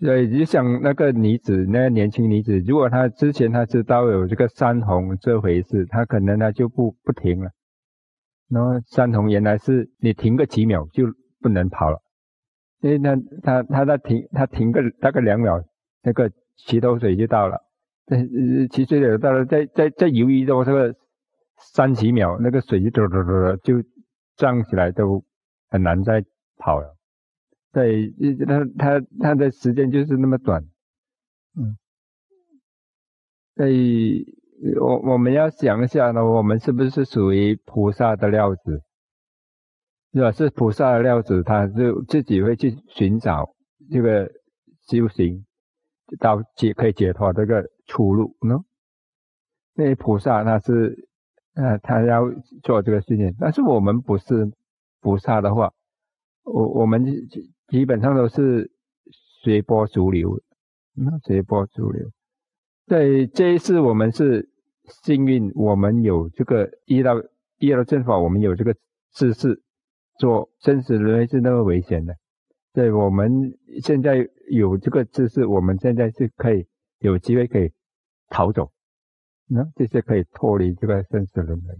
[0.00, 7.50] 所以就像那个女子，那个年轻女子，如果她之前她知道有这个山洪这回事，她可能她就不不停了。
[8.48, 11.04] 然后山洪原来是你停个几秒就
[11.40, 11.98] 不能跑了，
[12.80, 15.62] 因为她她她在停她停个大概两秒，
[16.02, 17.60] 那个齐头水就到了，
[18.06, 18.16] 这
[18.68, 20.94] 齐水流到了，再再再游一到这个
[21.74, 23.88] 三几秒，那个水就嘟嘟嘟就。
[24.36, 25.22] 涨起来都
[25.68, 26.24] 很难再
[26.56, 26.96] 跑了，
[27.72, 28.10] 对，
[28.46, 30.62] 他他他的时间就是那么短，
[31.56, 31.76] 嗯，
[33.56, 34.24] 所以
[34.80, 38.82] 我我们要想一下呢，我们是不是属于菩萨的料子？
[40.12, 43.54] 如果是菩萨的料子，他就自己会去寻找
[43.90, 44.30] 这个
[44.88, 45.44] 修行
[46.18, 48.58] 到解可以解脱这个出路呢？
[49.74, 51.08] 那菩萨他是。
[51.54, 52.22] 呃，他要
[52.62, 54.52] 做这个训练，但是我们不是
[55.00, 55.72] 菩萨的话，
[56.44, 57.04] 我我们
[57.70, 58.70] 基本上都是
[59.42, 60.38] 随波逐流，
[60.92, 62.10] 那随波逐流，
[62.86, 64.50] 对，这一次我们是
[65.04, 67.14] 幸运，我们有这个遇到
[67.58, 68.74] 遇到正法，我们有这个
[69.12, 69.62] 知识，
[70.18, 72.14] 做生死轮回是那么危险的。
[72.72, 76.66] 对，我们现在有这个知识，我们现在是可以
[76.98, 77.72] 有机会可以
[78.28, 78.72] 逃走，
[79.46, 81.74] 那这些可以脱离这个生死轮回。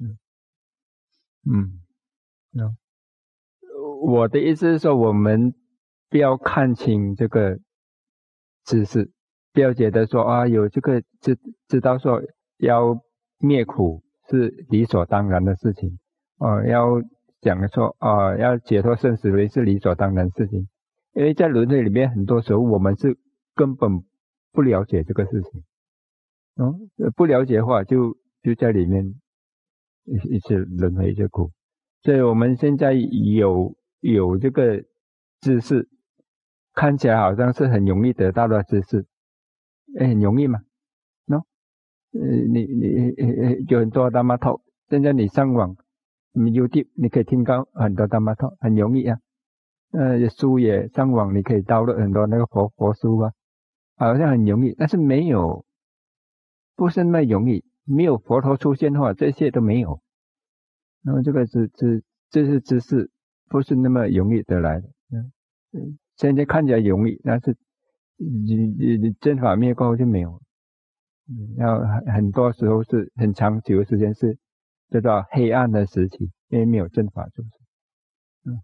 [0.00, 0.18] 嗯
[1.50, 1.80] 嗯，
[2.50, 2.76] 那
[4.00, 5.54] 我的意思是说，我们
[6.08, 7.58] 不要看清这个
[8.64, 9.10] 知识。
[9.50, 11.36] 不要觉得说啊，有这个知
[11.66, 12.22] 知道说
[12.58, 12.96] 要
[13.38, 15.98] 灭苦是理所当然的事情，
[16.36, 17.02] 哦，要
[17.40, 20.68] 讲说啊，要解脱生死为是理所当然事情，
[21.14, 23.18] 因为在轮回里面，很多时候我们是
[23.56, 24.04] 根本
[24.52, 25.64] 不了解这个事情，
[26.56, 29.14] 嗯，不了解的话，就就在里面
[30.04, 31.50] 一一直轮回着苦，
[32.02, 34.84] 所以我们现在有有这个
[35.40, 35.88] 知识，
[36.74, 39.06] 看起来好像是很容易得到的知识。
[39.98, 40.60] 哎，很容易嘛，
[41.26, 41.42] 喏，
[42.12, 45.76] 呃，你你呃有很多大妈头，现在你上网，
[46.32, 49.18] 你 YouTube 你可以听到很多大妈头，很容易啊。
[49.90, 53.32] 呃，书也上网，你可以导了很多那个佛佛书啊，
[53.96, 55.64] 好像很容易，但是没有，
[56.76, 60.02] 不是那么容易，没有佛陀出现的话，这些都没有。
[61.00, 63.10] 那么这个知知这是知识，
[63.48, 64.88] 不是那么容易得来的。
[65.12, 65.32] 嗯
[65.72, 67.56] 嗯，现在看起来容易，但是。
[68.20, 70.42] 你你你正法灭过后就没有，
[71.28, 74.36] 嗯要很很多时候是很长久的时间是
[74.90, 77.50] 叫做黑暗的时期，因为没有正法就是，
[78.46, 78.58] 嗯，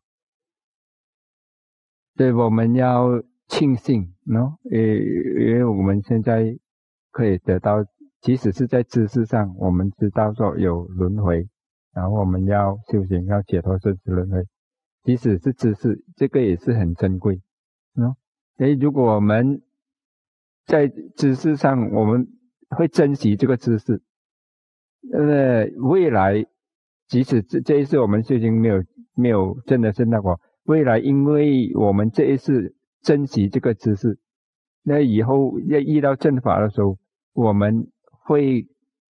[2.16, 6.58] 所以我们要庆幸喏，呃，因为我们现在
[7.12, 7.76] 可以得到，
[8.22, 11.48] 即使是在知识上，我们知道说有轮回，
[11.92, 14.44] 然后我们要修行要解脱生死轮回，
[15.04, 17.42] 即使是知识，这个也是很珍贵，
[17.94, 18.14] 喏。
[18.56, 19.60] 所以，如果我们
[20.64, 22.26] 在知识上，我们
[22.70, 24.02] 会珍惜这个知识，
[25.12, 26.46] 呃，未来
[27.06, 28.82] 即使这这一次我们修行没有
[29.14, 34.18] 没有真的是那个，未来因为我们这一次珍惜这个知识，
[34.82, 36.96] 那以后要遇到正法的时候，
[37.34, 38.66] 我们会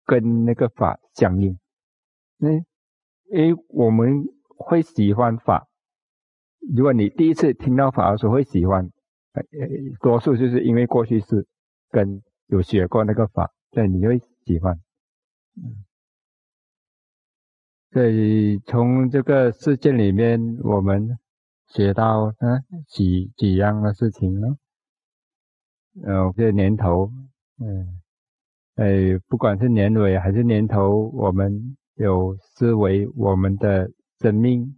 [0.05, 1.59] 跟那个法相应，
[2.39, 2.63] 嗯，
[3.29, 4.23] 因为我们
[4.55, 5.67] 会喜欢法。
[6.75, 8.89] 如果你第一次听到法的时候会喜欢。
[9.33, 9.43] 呃，
[10.01, 11.47] 多数就是因为过去是
[11.89, 14.77] 跟有学过那个法，所以你会喜欢。
[17.93, 21.17] 所以从这个事件里面，我们
[21.67, 24.47] 学到嗯几几样的事情呢？
[26.03, 27.09] 呃，这年头，
[27.59, 28.01] 嗯，
[28.75, 34.77] 哎，不管是年尾还是年头，我们有思维我们的生命，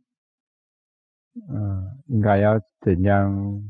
[1.49, 3.63] 嗯，应该要怎样？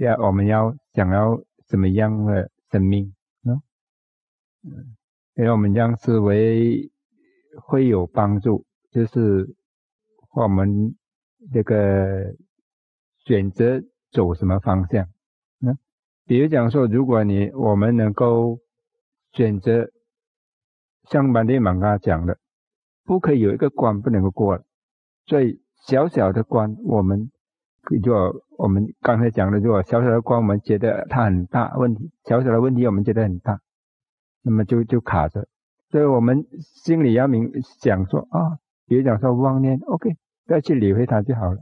[0.00, 3.60] 要我们要想要什么样的生命呢？
[4.62, 4.96] 嗯，
[5.34, 6.88] 因为我们这样思维
[7.60, 9.56] 会有帮助，就是
[10.34, 10.94] 我们
[11.52, 12.36] 这个
[13.24, 15.08] 选择走什么方向。
[15.60, 15.76] 嗯，
[16.26, 18.60] 比如讲说，如果你我们能够
[19.32, 19.90] 选择
[21.10, 22.38] 像班尼玛刚讲的，
[23.02, 24.64] 不可以有一个关不能够过了，
[25.26, 27.30] 所以小小的关我们。
[28.00, 28.14] 就
[28.58, 33.60] 我们刚才讲的，如果小小的关，我们觉得它很大问题，小小的问题我们觉得很大，
[34.42, 35.48] 那么就就卡着。
[35.90, 40.16] 所以我们心里要明想说啊，比如讲说妄念，OK，
[40.46, 41.58] 不要去理会它就好了。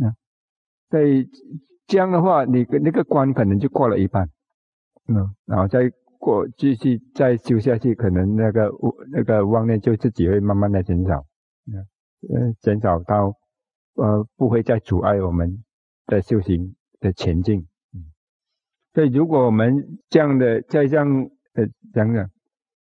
[0.00, 0.14] 嗯，
[0.90, 1.28] 所以
[1.88, 4.28] 这样的话，你那个关可能就过了一半，
[5.08, 5.90] 嗯，然后再
[6.20, 8.70] 过继续再修下去，可能那个
[9.10, 11.26] 那个妄念就自己会慢慢的减少，
[11.66, 11.84] 嗯，
[12.28, 13.38] 呃，减少到。
[13.94, 15.62] 呃，不会再阻碍我们
[16.06, 17.68] 的修行的前进。
[17.92, 18.10] 嗯，
[18.94, 21.06] 所以如果我们这样的再这样
[21.52, 22.30] 呃讲讲，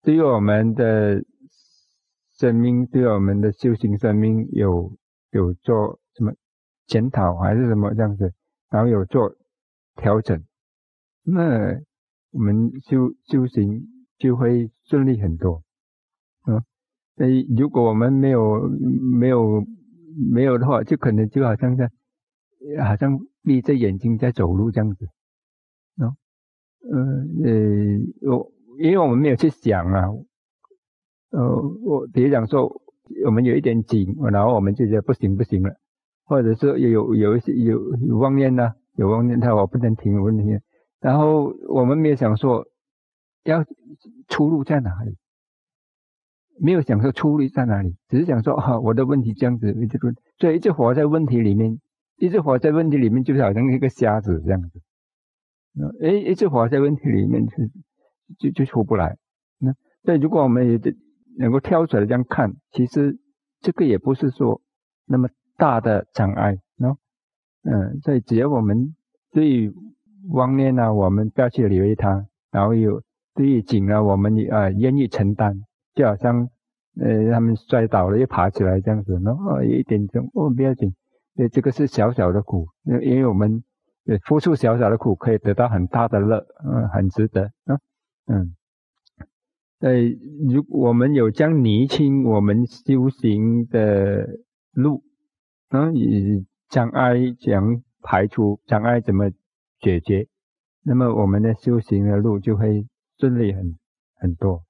[0.02, 1.24] 对于我们的
[2.34, 4.98] 生命，对我们的修行生命有
[5.30, 6.34] 有做什么
[6.88, 8.34] 检讨还是什么这样子，
[8.72, 9.36] 然后有做
[9.98, 10.44] 调整，
[11.22, 11.80] 那
[12.32, 13.86] 我们修修行
[14.18, 15.62] 就会顺利很多。
[16.48, 16.64] 嗯，
[17.18, 18.70] 所以如果我们没有
[19.20, 19.66] 没有。
[20.20, 21.92] 没有的话，就可能就好像在，
[22.84, 25.06] 好像闭着眼睛在走路这样子，
[25.96, 26.12] 喏，
[26.92, 30.08] 嗯呃，我因为我们没有去想啊，
[31.30, 32.82] 呃，我比如讲说，
[33.26, 35.76] 我们有一点紧，然后我们就觉得不行不行了，
[36.26, 40.60] 或者是有有一些有有妄念呐，有妄念，他我不能停，不能停，
[41.00, 42.66] 然后我们没有想说，
[43.44, 43.64] 要
[44.28, 45.16] 出路在哪里？
[46.60, 51.80] 没有想说出路在哪里，只是想说啊，我的问题这样子一直问，所以一直活在问题里面，
[52.18, 54.82] 一直活在问题里面，就好像一个瞎子这样子。
[55.74, 57.70] 那哎，一直活在问题里面，是
[58.40, 59.18] 就就出不来。
[59.60, 60.80] 那所以如果我们也
[61.38, 63.20] 能够跳出来这样看，其实
[63.60, 64.62] 这个也不是说
[65.06, 66.98] 那么大的障碍，喏，
[67.64, 68.96] 嗯，所以只要我们
[69.32, 69.72] 对于
[70.30, 73.04] 妄念啊，我们不要去理会它，然后有
[73.36, 75.62] 对于景呢，我们啊愿意承担，
[75.98, 76.48] 就好像
[77.02, 80.94] 呃他们摔倒了又爬起来这样子，喏，一点钟哦不要紧。
[81.36, 83.64] 对，这个是小小的苦，因因为我们
[84.26, 87.80] 付出小小的苦，可以得到很大的乐，嗯，很值得，嗯
[88.28, 88.56] 嗯。
[89.80, 90.18] 对，
[90.50, 94.28] 如我们有将厘清我们修行的
[94.72, 95.04] 路，
[95.70, 95.94] 嗯，
[96.70, 99.30] 障碍讲排除，障碍怎么
[99.80, 100.28] 解决，
[100.84, 102.88] 那么我们的修行的路就会
[103.20, 103.76] 顺利很
[104.16, 104.64] 很多，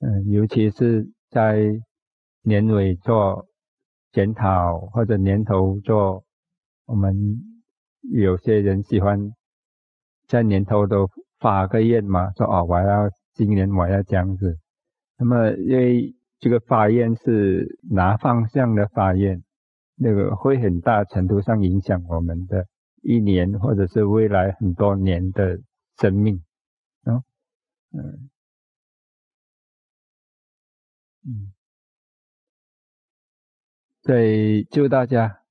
[0.00, 1.80] 嗯，尤其是在
[2.42, 3.46] 年尾做。
[4.12, 6.24] 检讨或者年头做，
[6.84, 7.14] 我们
[8.12, 9.30] 有些人喜欢
[10.26, 14.58] 在年头都发个愿嘛，说哦，我要今年我要这样子。
[15.16, 19.40] 那么因为这个发愿是拿方向的发愿，
[19.94, 22.66] 那个会很大程度上影响我们的
[23.02, 25.60] 一年或者是未来很多年的
[25.98, 26.42] 生命。
[27.04, 27.22] 嗯
[27.92, 28.28] 嗯
[31.24, 31.52] 嗯。
[34.02, 35.42] 所以，祝大家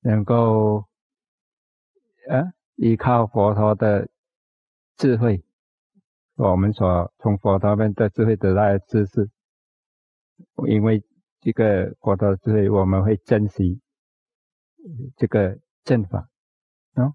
[0.00, 0.86] 能够，
[2.30, 4.08] 啊，依靠佛陀的
[4.96, 5.44] 智慧，
[6.36, 9.30] 我们所从佛陀们的智慧得来的知识，
[10.66, 11.04] 因为
[11.40, 13.80] 这个佛陀智慧，我们会珍惜
[15.16, 16.30] 这个正法，
[16.94, 17.12] 啊，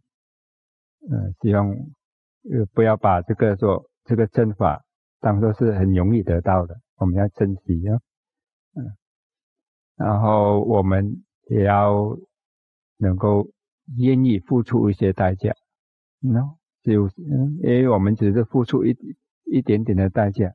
[1.10, 4.86] 嗯，希望呃不要把这个说这个正法
[5.20, 8.00] 当做是很容易得到的，我们要珍惜啊，
[8.76, 8.96] 嗯。
[9.96, 12.18] 然后我们也要
[12.98, 13.50] 能够
[13.98, 15.56] 愿意付出一些代价
[16.20, 18.96] ，no，就因为我们只是付出一
[19.46, 20.54] 一点点的代价，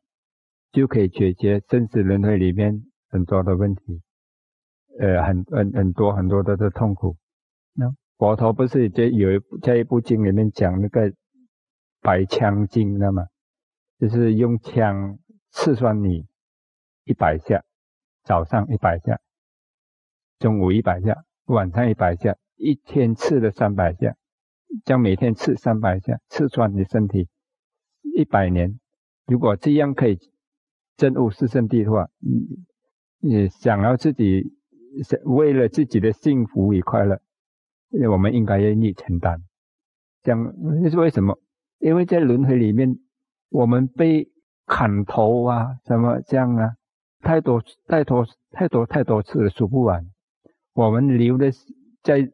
[0.70, 4.00] 就可以解决生死轮回里面很多的问题，
[5.00, 7.16] 呃，很很很多很多的的痛苦。
[7.74, 11.12] 那佛陀不是在有一在一部经里面讲那个
[12.00, 13.26] 百枪经的嘛，
[13.98, 15.18] 就是用枪
[15.50, 16.26] 刺穿你
[17.04, 17.64] 一百下，
[18.24, 19.20] 早上一百下。
[20.38, 24.16] 中午一百下，晚上一百下，一天刺了三百下，
[24.84, 27.28] 将每天刺三百下，刺穿你身体
[28.16, 28.78] 一百年。
[29.26, 30.18] 如果这样可以
[30.96, 32.64] 证悟四圣地的话，你
[33.20, 34.52] 你想要自己
[35.24, 37.20] 为了自己的幸福与快乐，
[38.10, 39.42] 我们应该愿意承担。
[40.22, 41.38] 这样这是为什么？
[41.78, 42.98] 因为在轮回里面，
[43.48, 44.30] 我们被
[44.66, 46.74] 砍头啊，什么这样啊，
[47.22, 50.04] 太多太多太多太多次了，数不完。
[50.74, 51.50] 我们流的
[52.02, 52.28] 在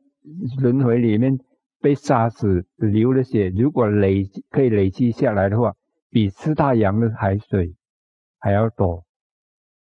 [0.61, 1.39] 轮回里面
[1.81, 5.75] 被杀死流的血，如果累可以累积下来的话，
[6.11, 7.75] 比四大洋的海水
[8.39, 9.05] 还要多。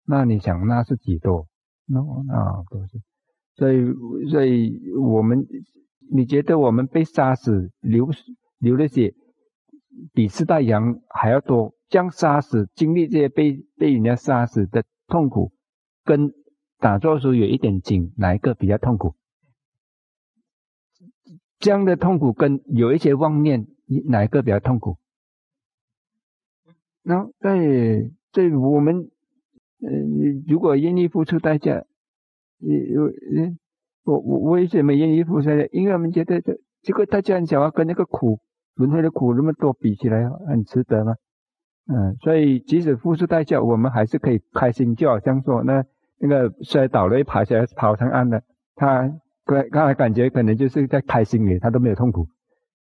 [0.05, 1.47] 那你想，那是几多？
[1.85, 3.01] 那那都是。
[3.55, 3.93] 所以，
[4.29, 5.45] 所以我们，
[6.11, 8.09] 你觉得我们被杀死流
[8.59, 9.13] 流的血
[10.13, 11.73] 比四大洋还要多？
[11.89, 14.83] 将杀死经历这些被被人家杀死的
[15.13, 15.51] 痛苦，
[16.03, 16.33] 跟。
[16.79, 19.15] 打坐时有一点紧，哪一个比较痛苦？
[21.57, 23.67] 这样的痛苦跟有一些妄念，
[24.09, 24.97] 哪一个比较痛苦？
[27.01, 29.09] 那在在我们，
[29.79, 29.89] 呃，
[30.45, 31.85] 如果愿意付出代价，
[32.59, 33.55] 有呃，
[34.03, 35.69] 我我为什么愿意付出代价？
[35.71, 38.41] 因为我们觉得这这个代价很小啊，跟那个苦
[38.75, 41.15] 轮回的苦那么多比起来，很值得吗？
[41.87, 45.83] 嗯，所以即使付出代价，我们还是可以开心，就好像说那。
[46.25, 48.41] 那个摔倒了，一爬起来跑上岸的，
[48.75, 49.11] 他
[49.43, 52.25] 刚刚才感觉可能就是在开心里，他都没有痛苦，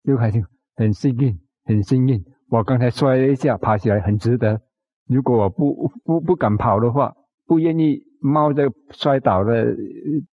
[0.05, 0.45] 又开心，
[0.77, 2.25] 很幸运，很幸运。
[2.51, 4.61] 我刚才摔了一下，爬起来很值得。
[5.09, 7.13] 如果我不不不敢跑的话，
[7.45, 9.75] 不愿意冒着摔倒的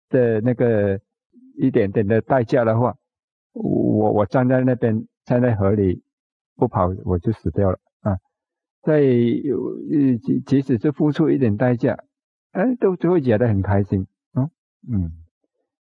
[0.09, 0.99] 的那个
[1.59, 2.95] 一点点的代价的话，
[3.53, 6.03] 我我站在那边，站在河里
[6.57, 7.79] 不跑，我就死掉了
[8.85, 9.59] 在有
[9.91, 11.99] 呃即即使是付出一点代价。
[12.53, 14.49] 哎，都都会觉得很开心，嗯
[14.89, 15.11] 嗯，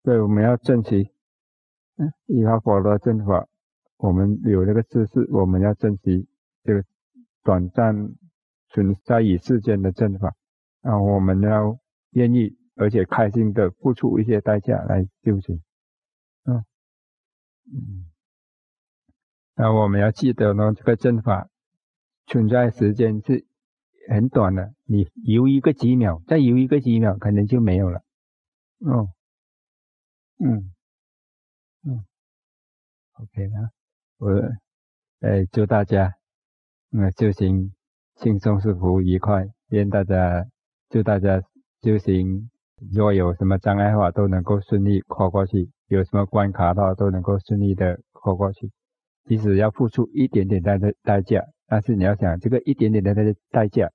[0.06, 1.12] 所以我们要珍惜，
[1.97, 3.45] 嗯，依靠佛的正法，
[3.97, 6.30] 我们有这个知识，我们要珍惜
[6.64, 6.82] 这个
[7.43, 8.16] 短暂
[8.70, 10.34] 存在于世间的正法，
[10.84, 11.78] 啊，我们要
[12.12, 15.62] 愿意而且开心的付出一些代价来修行，
[16.45, 16.64] 嗯
[17.66, 18.06] 嗯，
[19.56, 21.49] 那我们要记得呢，这个正法
[22.32, 23.46] 存在时间是。
[24.10, 28.02] 很短的，你游一个几秒，再游一个几秒，可能就没有了。
[28.80, 29.10] 哦，
[30.40, 30.74] 嗯，
[31.86, 32.04] 嗯
[33.14, 33.70] ，OK 啊，
[34.18, 34.32] 我
[35.20, 36.16] 呃，祝大家，
[36.92, 37.74] 嗯，修行
[38.16, 40.50] 轻松舒服愉快，愿大家，
[40.90, 41.40] 祝大家
[41.84, 42.50] 修行，
[42.92, 48.72] 若有什么障碍话，都能够顺利跨过去；有什么关卡的话，都能够顺利的跨过去。
[49.26, 53.89] 即使要付出一点点代代代价，但是你要想，这个一点点的代代价，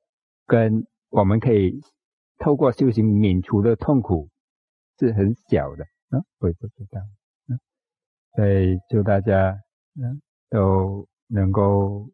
[0.46, 1.78] 跟我们可以
[2.38, 4.30] 透过修行免除的痛苦，
[4.98, 5.84] 是很小的。
[6.10, 7.00] 嗯，我也不知道。
[7.48, 7.60] 嗯，
[8.34, 9.60] 所以祝大家，
[10.00, 11.06] 嗯，都。
[11.28, 12.08] 能够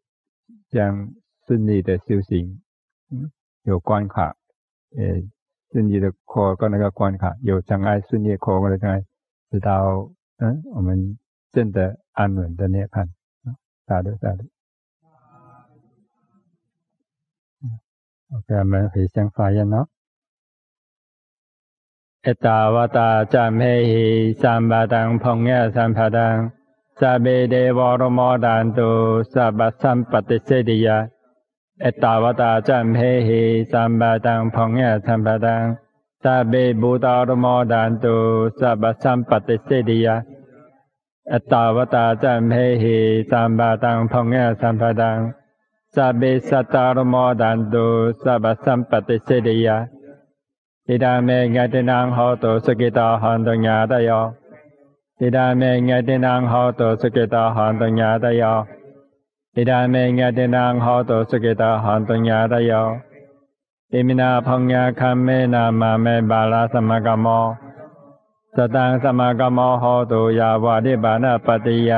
[0.69, 1.13] 这样
[1.45, 2.63] 顺利的修行，
[3.11, 4.35] 嗯，有关卡，
[4.97, 5.05] 呃，
[5.71, 9.05] 顺利的跨过那个关卡，有障碍顺利跨过的障碍，
[9.51, 11.19] 直到嗯，我们
[11.51, 13.03] 证得安稳的涅槃，
[13.43, 13.53] 啊，
[13.85, 14.43] 大的大的。
[18.33, 19.85] โอเคท่ကဲမဖေစံဖာယနောเนาะ
[22.23, 24.07] เอตาวตาจามเฮหิ
[24.41, 26.35] สัมปตังพงเงสัมปดัง
[26.99, 28.89] สัพเดวรมดันตุ
[29.33, 30.99] สัพสัมปติเสติยะ
[31.81, 35.63] เอตาวตาจามเฮหิสัมปตังพงเงสัมปดัง
[36.23, 38.15] สัพบูตารมดันตุ
[38.59, 40.17] สัพสัมปติเสติยะ
[41.29, 42.97] เอตาวตาจามเฮหิ
[43.29, 45.19] สัมปตังพงเงสัมปดัง
[45.97, 47.85] သဗ္ဗေသတ္တရမောတံတု
[48.23, 49.67] သဗ္ဗသမ္ပတိစေတယ
[50.87, 54.25] ဣဒာမေငတနံဟောတုသကိတာဟံတညာတယော
[55.19, 58.57] ဣဒာမေငတနံဟောတုသကိတာဟံတညာတယော
[59.55, 62.87] ဣဒာမေငတနံဟောတုသကိတာဟံတညာတယော
[63.91, 67.45] ဣမိနာဖောင်ညာခံမေနာမမေပါလာသမကမော
[68.55, 71.91] သတံသမကမောဟောတုယာဝတိပါဏပတ္တိယ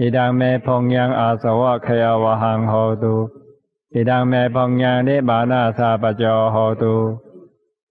[0.00, 3.14] ဣဒံမေဖုန်ယံအာသဝခယဝဟံဟောတု
[3.94, 6.94] ဣဒံမေဖုန်ယံနိဗ္ဗာနသာပကြောဟောတု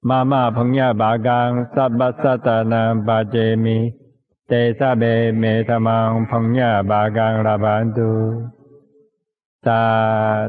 [0.10, 1.40] မမဖုန်ယဘာကံ
[1.76, 3.78] သဗ္ဗသတ္တနံပါတေမိ
[4.50, 5.98] တေသဗေမေသမံ
[6.30, 8.12] ဖုန်ယဘာကံရဗန္တု
[9.66, 9.82] သာ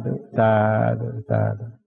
[0.05, 0.53] ဓုသာ
[1.01, 1.76] ဓုသာဓု